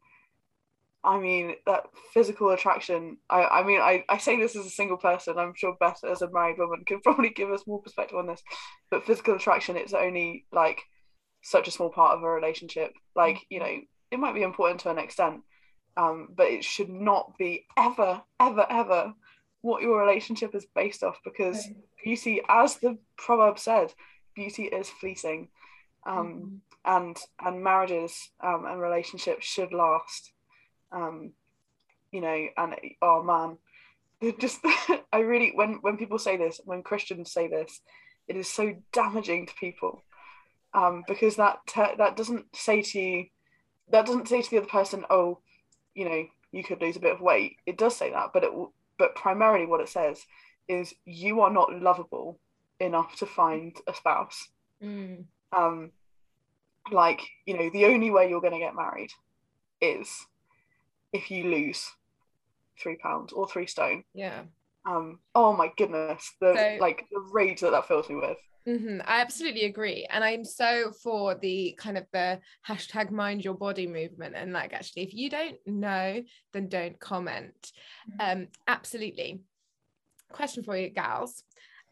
[1.09, 3.17] I mean that physical attraction.
[3.31, 5.39] I, I mean, I, I say this as a single person.
[5.39, 8.43] I'm sure Beth, as a married woman, can probably give us more perspective on this.
[8.91, 10.83] But physical attraction, it's only like
[11.41, 12.91] such a small part of a relationship.
[13.15, 13.75] Like you know,
[14.11, 15.41] it might be important to an extent,
[15.97, 19.13] um, but it should not be ever, ever, ever
[19.61, 21.67] what your relationship is based off because
[22.03, 23.95] beauty, as the proverb said,
[24.35, 25.49] beauty is fleeting.
[26.05, 30.31] Um, and and marriages um, and relationships should last.
[30.91, 31.33] Um,
[32.11, 33.57] you know, and oh man,
[34.39, 34.59] just
[35.13, 37.81] I really when when people say this, when Christians say this,
[38.27, 40.03] it is so damaging to people
[40.73, 43.25] um, because that te- that doesn't say to you
[43.91, 45.39] that doesn't say to the other person, oh,
[45.95, 47.57] you know, you could lose a bit of weight.
[47.65, 50.23] It does say that, but it will, but primarily what it says
[50.67, 52.39] is you are not lovable
[52.79, 54.49] enough to find a spouse.
[54.83, 55.25] Mm.
[55.51, 55.91] Um,
[56.91, 59.11] like you know, the only way you're going to get married
[59.81, 60.09] is
[61.13, 61.85] if you lose
[62.81, 64.03] three pounds or three stone.
[64.13, 64.43] Yeah.
[64.85, 68.37] Um, oh my goodness, the So- like the rage that that fills me with.
[68.65, 70.07] hmm I absolutely agree.
[70.09, 74.35] And I'm so for the kind of the hashtag mind your body movement.
[74.35, 76.21] And like, actually, if you don't know,
[76.53, 77.71] then don't comment.
[78.19, 79.41] Um, absolutely.
[80.31, 81.43] Question for you, gals.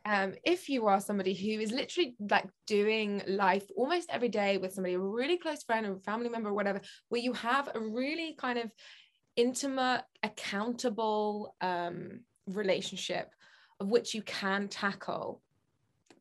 [0.06, 4.74] Um, if you are somebody who is literally like doing life almost every day with
[4.74, 8.36] somebody, a really close friend or family member or whatever, where you have a really
[8.40, 8.72] kind of
[9.38, 13.32] intimate, accountable um, relationship
[13.80, 15.42] of which you can tackle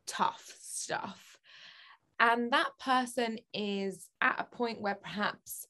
[0.07, 1.39] tough stuff.
[2.21, 5.67] And that person is at a point where perhaps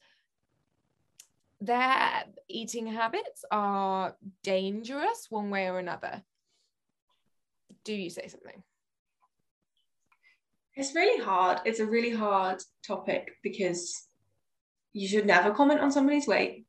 [1.61, 6.23] their eating habits are dangerous one way or another.
[7.85, 8.63] Do you say something?
[10.75, 11.61] It's really hard.
[11.65, 14.07] It's a really hard topic because
[14.93, 16.66] you should never comment on somebody's weight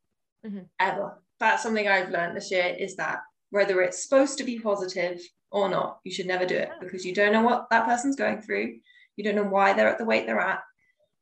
[0.47, 0.69] Mhm.
[0.79, 1.21] ever.
[1.39, 5.69] That's something I've learned this year is that whether it's supposed to be positive or
[5.69, 8.79] not, you should never do it because you don't know what that person's going through.
[9.15, 10.62] You don't know why they're at the weight they're at.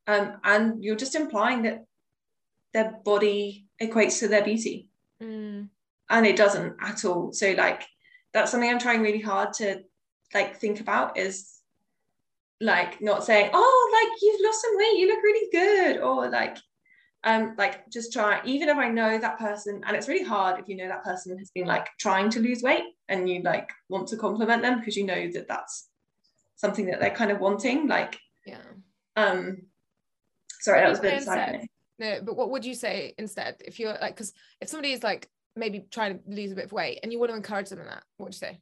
[0.07, 1.85] Um, and you're just implying that
[2.73, 4.89] their body equates to their beauty
[5.21, 5.69] Mm,
[6.09, 7.83] and it doesn't at all so like
[8.33, 9.81] that's something i'm trying really hard to
[10.33, 11.61] like think about is
[12.59, 16.57] like not saying oh like you've lost some weight you look really good or like
[17.25, 20.69] um like just try even if i know that person and it's really hard if
[20.69, 24.07] you know that person has been like trying to lose weight and you like want
[24.07, 25.89] to compliment them because you know that that's
[26.55, 28.57] something that they're kind of wanting like yeah.
[29.17, 29.57] um
[30.61, 31.67] sorry that was a bit exciting
[31.97, 35.29] No, but what would you say instead if you're like, because if somebody is like
[35.55, 37.85] maybe trying to lose a bit of weight and you want to encourage them in
[37.85, 38.59] that, what would you say?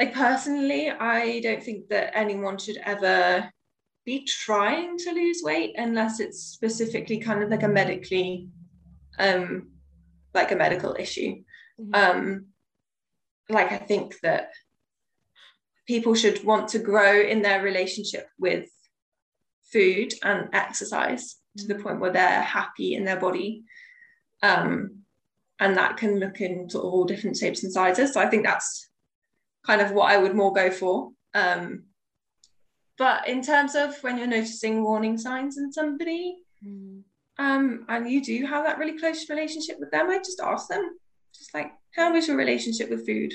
[0.00, 3.50] like personally i don't think that anyone should ever
[4.04, 8.48] be trying to lose weight unless it's specifically kind of like a medically
[9.18, 9.70] um
[10.34, 11.42] like a medical issue
[11.78, 11.94] Mhm.
[11.94, 12.46] um
[13.48, 14.50] like i think that
[15.86, 18.68] people should want to grow in their relationship with
[19.72, 23.64] food and exercise to the point where they're happy in their body
[24.42, 25.02] um
[25.58, 28.44] and that can look in sort of all different shapes and sizes so i think
[28.44, 28.90] that's
[29.66, 31.10] kind of what I would more go for.
[31.34, 31.84] Um,
[33.00, 37.00] but in terms of when you're noticing warning signs in somebody, mm.
[37.38, 40.86] um, and you do have that really close relationship with them, I just ask them,
[41.34, 43.32] just like, how is your relationship with food?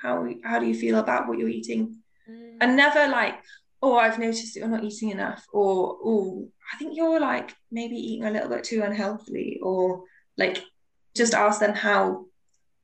[0.00, 1.96] How how do you feel about what you're eating?
[2.30, 2.58] Mm.
[2.60, 3.34] And never like,
[3.82, 7.96] oh, I've noticed that you're not eating enough, or oh, I think you're like maybe
[7.96, 10.04] eating a little bit too unhealthily, or
[10.38, 10.62] like
[11.16, 12.26] just ask them how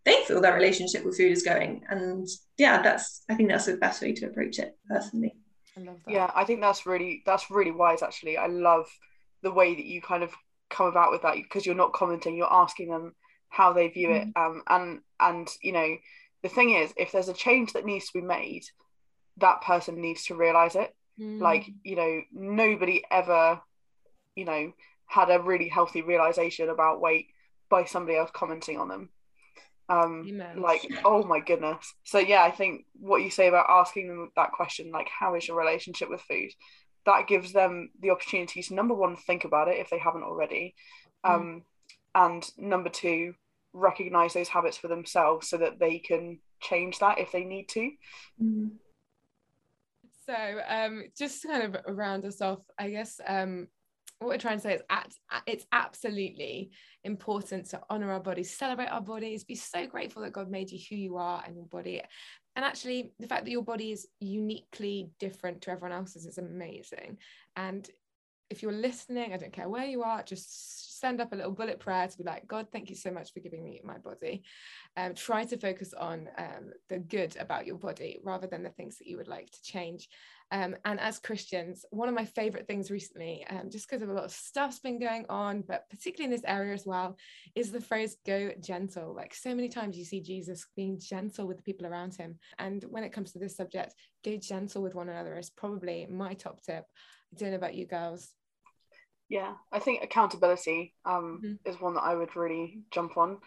[0.04, 1.84] they feel their relationship with food is going.
[1.88, 2.26] And
[2.58, 5.36] yeah, that's I think that's the best way to approach it personally.
[5.76, 6.12] I love that.
[6.12, 8.36] Yeah, I think that's really that's really wise actually.
[8.36, 8.86] I love
[9.42, 10.32] the way that you kind of
[10.70, 13.14] come about with that because you're not commenting, you're asking them
[13.48, 14.22] how they view mm.
[14.22, 14.28] it.
[14.36, 15.96] Um and and you know,
[16.42, 18.64] the thing is if there's a change that needs to be made,
[19.38, 20.94] that person needs to realize it.
[21.20, 21.40] Mm.
[21.40, 23.60] Like, you know, nobody ever,
[24.34, 24.72] you know,
[25.06, 27.28] had a really healthy realization about weight
[27.68, 29.10] by somebody else commenting on them
[29.88, 30.60] um Amen.
[30.60, 34.52] like oh my goodness so yeah i think what you say about asking them that
[34.52, 36.50] question like how is your relationship with food
[37.04, 40.74] that gives them the opportunity to number one think about it if they haven't already
[41.24, 41.34] mm.
[41.34, 41.62] um
[42.14, 43.34] and number two
[43.72, 47.90] recognize those habits for themselves so that they can change that if they need to
[48.42, 48.70] mm.
[50.26, 50.34] so
[50.68, 53.68] um just to kind of round us off i guess um
[54.18, 55.12] what we're trying to say is at,
[55.46, 56.70] it's absolutely
[57.04, 60.78] important to honor our bodies, celebrate our bodies, be so grateful that God made you
[60.88, 62.02] who you are and your body.
[62.54, 67.18] And actually, the fact that your body is uniquely different to everyone else's is amazing.
[67.56, 67.88] And
[68.48, 71.80] if you're listening, I don't care where you are, just send up a little bullet
[71.80, 74.44] prayer to be like, God, thank you so much for giving me my body.
[74.96, 78.98] Um, try to focus on um, the good about your body rather than the things
[78.98, 80.08] that you would like to change.
[80.52, 84.12] Um, and as Christians, one of my favorite things recently, um, just because of a
[84.12, 87.16] lot of stuff's been going on, but particularly in this area as well,
[87.54, 89.14] is the phrase go gentle.
[89.14, 92.38] Like so many times you see Jesus being gentle with the people around him.
[92.58, 93.94] And when it comes to this subject,
[94.24, 96.84] go gentle with one another is probably my top tip.
[97.34, 98.28] I don't know about you girls.
[99.28, 101.68] Yeah, I think accountability um, mm-hmm.
[101.68, 103.38] is one that I would really jump on.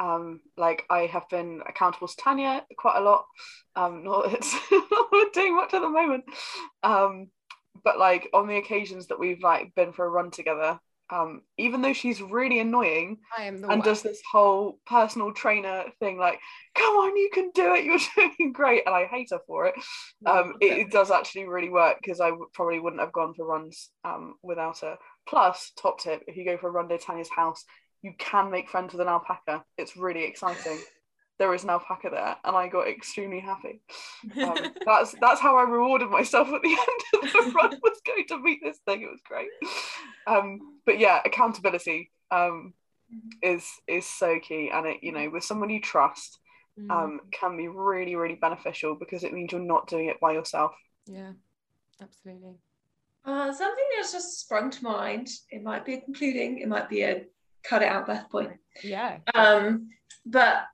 [0.00, 3.26] Um, like I have been accountable to Tanya quite a lot.
[3.74, 6.24] Um, not it's not doing much at the moment.
[6.82, 7.28] Um,
[7.84, 10.78] but like on the occasions that we've like been for a run together,
[11.10, 13.18] um, even though she's really annoying
[13.62, 13.80] and one.
[13.80, 16.38] does this whole personal trainer thing, like,
[16.74, 17.98] come on, you can do it, you're
[18.38, 19.74] doing great, and I hate her for it.
[20.26, 23.46] Um, it, it, does actually really work because I w- probably wouldn't have gone for
[23.46, 24.98] runs um, without her.
[25.26, 27.64] Plus, top tip: if you go for a run to Tanya's house,
[28.02, 29.64] you can make friends with an alpaca.
[29.76, 30.78] It's really exciting.
[31.38, 33.80] there is an alpaca there, and I got extremely happy.
[34.40, 36.68] Um, that's that's how I rewarded myself at the
[37.14, 37.78] end of the run.
[37.82, 39.02] Was going to meet this thing.
[39.02, 39.48] It was great.
[40.26, 42.74] Um, but yeah, accountability um,
[43.42, 46.38] is is so key, and it you know with someone you trust
[46.78, 46.90] mm.
[46.90, 50.72] um, can be really really beneficial because it means you're not doing it by yourself.
[51.06, 51.32] Yeah,
[52.00, 52.54] absolutely.
[53.24, 55.28] Uh, something that's just sprung to mind.
[55.50, 56.58] It might be a concluding.
[56.60, 57.24] It might be a
[57.68, 58.52] cut it out birth point.
[58.82, 59.18] Yeah.
[59.34, 59.88] Um,
[60.24, 60.64] but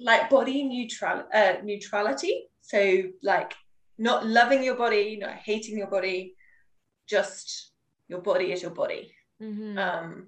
[0.00, 2.48] like body neutral uh, neutrality.
[2.60, 3.54] So like
[3.98, 6.34] not loving your body, not hating your body,
[7.06, 7.72] just
[8.08, 9.14] your body is your body.
[9.40, 9.78] Mm-hmm.
[9.78, 10.26] Um,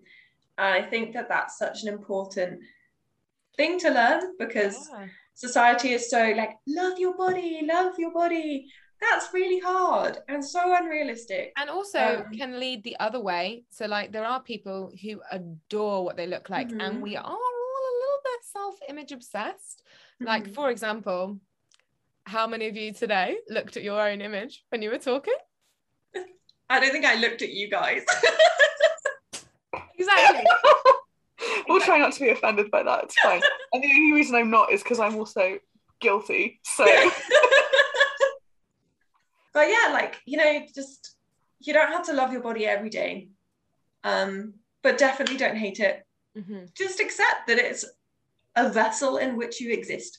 [0.56, 2.60] and I think that that's such an important
[3.56, 5.06] thing to learn because yeah.
[5.34, 8.66] society is so like love your body, love your body,
[9.10, 11.52] that's really hard and so unrealistic.
[11.56, 13.64] And also um, can lead the other way.
[13.70, 16.80] So like there are people who adore what they look like mm-hmm.
[16.80, 19.82] and we are all a little bit self-image obsessed.
[20.14, 20.26] Mm-hmm.
[20.26, 21.40] like for example
[22.26, 25.34] how many of you today looked at your own image when you were talking?
[26.70, 28.02] I don't think i looked at you guys.
[29.96, 30.44] Exactly.
[31.68, 33.04] We'll try not to be offended by that.
[33.04, 33.40] It's fine.
[33.72, 35.58] And the only reason i'm not is because i'm also
[36.00, 36.84] guilty so
[39.54, 41.16] but yeah, like, you know, just
[41.60, 43.28] you don't have to love your body every day.
[44.02, 46.06] Um, but definitely don't hate it.
[46.36, 46.66] Mm-hmm.
[46.76, 47.86] Just accept that it's
[48.54, 50.18] a vessel in which you exist.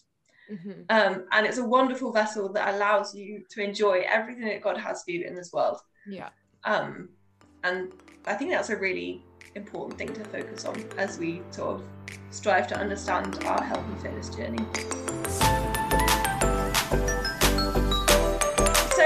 [0.51, 0.81] Mm-hmm.
[0.89, 5.03] Um, and it's a wonderful vessel that allows you to enjoy everything that God has
[5.03, 5.77] for you in this world.
[6.07, 6.29] Yeah.
[6.63, 7.09] Um,
[7.63, 7.91] and
[8.25, 9.23] I think that's a really
[9.55, 11.83] important thing to focus on as we sort of
[12.31, 15.14] strive to understand our health and fitness journey.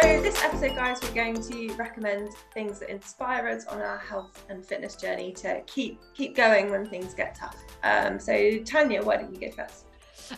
[0.02, 4.46] So, this episode, guys, we're going to recommend things that inspire us on our health
[4.48, 7.58] and fitness journey to keep keep going when things get tough.
[7.84, 9.88] Um, so, Tanya, why don't you go first?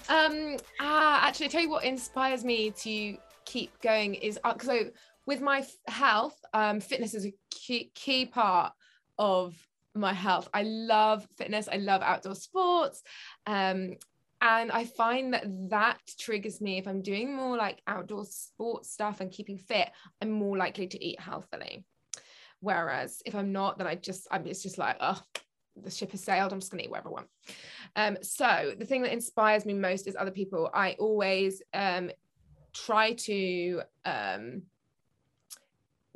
[0.09, 4.89] Um, uh, actually, I tell you what inspires me to keep going is uh, so
[5.28, 8.74] with my health, um, fitness is a key, key part
[9.20, 9.55] of
[9.93, 10.49] my health.
[10.55, 11.70] I love fitness.
[11.72, 13.03] I love outdoor sports.
[13.45, 13.97] Um,
[14.41, 19.21] and I find that that triggers me if I'm doing more like outdoor sports stuff
[19.21, 19.89] and keeping fit,
[20.21, 21.85] I'm more likely to eat healthily.
[22.59, 25.21] Whereas if I'm not, then I just, I'm, it's just like, oh,
[25.81, 26.51] the ship has sailed.
[26.51, 27.27] I'm just gonna eat whatever I want.
[27.95, 30.69] Um, so the thing that inspires me most is other people.
[30.73, 32.09] I always um,
[32.73, 34.63] try to um,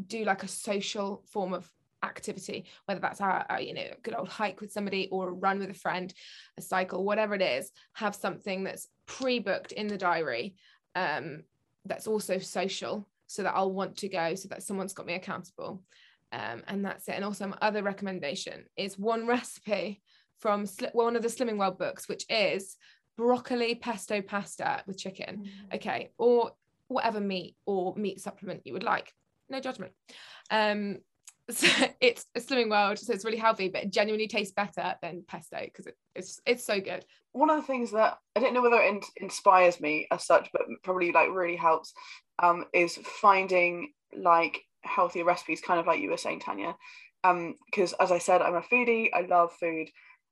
[0.05, 1.69] do like a social form of
[2.05, 5.59] activity, whether that's a, you know a good old hike with somebody or a run
[5.59, 6.13] with a friend,
[6.57, 7.71] a cycle, whatever it is.
[7.93, 10.55] Have something that's pre-booked in the diary
[10.95, 11.43] um,
[11.85, 15.83] that's also social, so that I'll want to go, so that someone's got me accountable,
[16.31, 17.15] um, and that's it.
[17.15, 20.01] And also, my other recommendation is one recipe
[20.39, 22.75] from one of the Slimming World books, which is
[23.17, 25.49] broccoli pesto pasta with chicken.
[25.71, 25.75] Mm.
[25.75, 26.51] Okay, or
[26.87, 29.11] whatever meat or meat supplement you would like.
[29.49, 29.93] No judgment.
[30.49, 30.99] Um,
[31.49, 31.67] so
[32.01, 35.59] it's a slimming world so it's really healthy but it genuinely tastes better than pesto
[35.61, 37.05] because it, it's it's so good.
[37.31, 40.49] One of the things that i don't know whether it in- inspires me as such
[40.51, 41.93] but probably like really helps
[42.41, 46.75] um, is finding like healthier recipes kind of like you were saying tanya.
[47.23, 49.89] Because um, as i said i'm a foodie i love food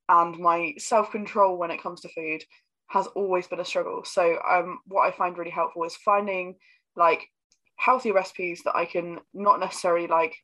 [0.09, 2.43] and my self-control when it comes to food
[2.87, 4.03] has always been a struggle.
[4.03, 6.55] So um, what i find really helpful is finding
[6.95, 7.27] like
[7.75, 10.35] healthy recipes that i can not necessarily like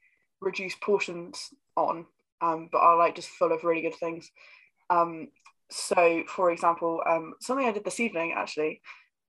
[0.42, 2.06] reduce portions on,
[2.42, 4.32] um, but are like just full of really good things.
[4.90, 5.30] Um,
[5.70, 8.82] so, for example, um, something I did this evening actually,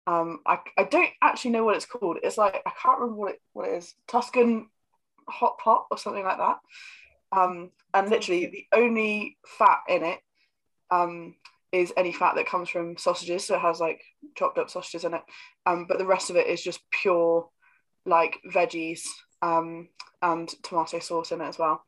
[0.07, 2.19] um, I, I don't actually know what it's called.
[2.23, 3.95] It's like I can't remember what it what it is.
[4.09, 4.69] Tuscan
[5.29, 6.59] hot pot or something like that.
[7.33, 10.19] Um, and literally the only fat in it
[10.91, 11.37] um,
[11.73, 13.47] is any fat that comes from sausages.
[13.47, 14.03] So it has like
[14.35, 15.23] chopped up sausages in it.
[15.67, 17.49] Um, but the rest of it is just pure
[18.07, 19.03] like veggies
[19.43, 19.89] um,
[20.23, 21.85] and tomato sauce in it as well.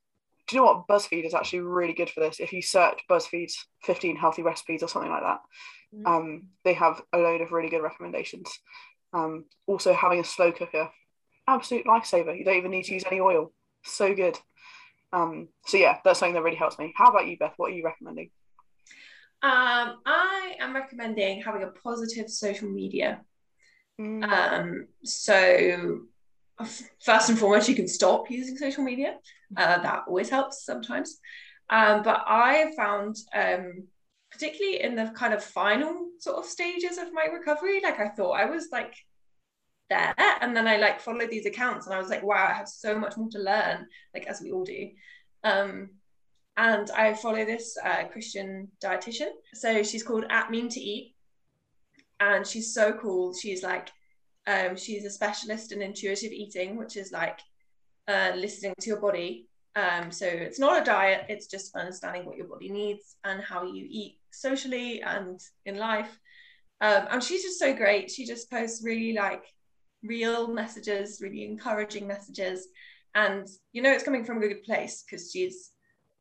[0.49, 0.89] Do you know what?
[0.89, 2.41] BuzzFeed is actually really good for this.
[2.41, 5.41] If you search BuzzFeed's 15 healthy recipes or something like that,
[5.95, 6.07] mm.
[6.07, 8.51] um, they have a load of really good recommendations.
[9.13, 10.91] Um, also, having a slow cooker,
[11.47, 12.37] absolute lifesaver.
[12.37, 13.53] You don't even need to use any oil.
[13.85, 14.39] So good.
[15.13, 16.93] Um, so yeah, that's something that really helps me.
[16.97, 17.55] How about you, Beth?
[17.57, 18.31] What are you recommending?
[19.43, 23.21] Um, I am recommending having a positive social media.
[24.01, 24.25] Mm.
[24.25, 26.01] Um, so
[27.05, 29.17] first and foremost, you can stop using social media.
[29.57, 31.19] Uh, that always helps sometimes.
[31.71, 33.85] Um, but I found, um,
[34.31, 38.33] particularly in the kind of final sort of stages of my recovery, like I thought
[38.33, 38.95] I was like
[39.89, 42.69] there, and then I like followed these accounts, and I was like, wow, I have
[42.69, 44.91] so much more to learn, like as we all do.
[45.45, 45.91] Um,
[46.57, 49.31] and I follow this uh, Christian dietitian.
[49.55, 51.15] So she's called At Mean to Eat,
[52.21, 53.35] and she's so cool.
[53.35, 53.91] She's like
[54.47, 57.41] um, she's a specialist in intuitive eating, which is like
[58.09, 59.49] uh, listening to your body.
[59.75, 63.65] Um, so it's not a diet, it's just understanding what your body needs and how
[63.65, 66.19] you eat socially and in life.
[66.81, 68.11] Um, and she's just so great.
[68.11, 69.45] She just posts really like
[70.03, 72.69] real messages, really encouraging messages.
[73.15, 75.71] And you know, it's coming from a good place because she's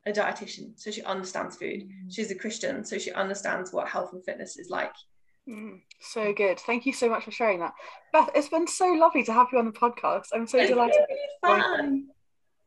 [0.06, 1.82] a dietitian, so she understands food.
[1.82, 2.14] Mm.
[2.14, 4.94] She's a Christian, so she understands what health and fitness is like.
[5.48, 6.60] Mm, so good.
[6.60, 7.72] Thank you so much for sharing that.
[8.12, 10.26] Beth, it's been so lovely to have you on the podcast.
[10.32, 11.00] I'm so it's delighted.
[11.42, 12.08] Really fun.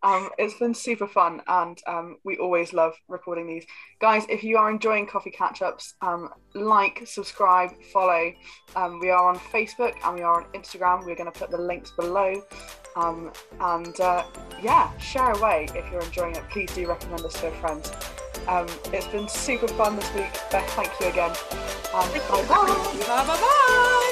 [0.03, 3.65] Um, it's been super fun, and um, we always love recording these.
[3.99, 8.31] Guys, if you are enjoying Coffee Catch Ups, um, like, subscribe, follow.
[8.75, 11.05] Um, we are on Facebook and we are on Instagram.
[11.05, 12.43] We're going to put the links below.
[12.95, 14.25] Um, and uh,
[14.61, 16.43] yeah, share away if you're enjoying it.
[16.49, 17.91] Please do recommend us to a friend.
[18.47, 20.31] Um, it's been super fun this week.
[20.51, 21.31] Beth, thank you again.
[21.93, 22.97] Um, bye bye.
[23.07, 24.11] Bye bye.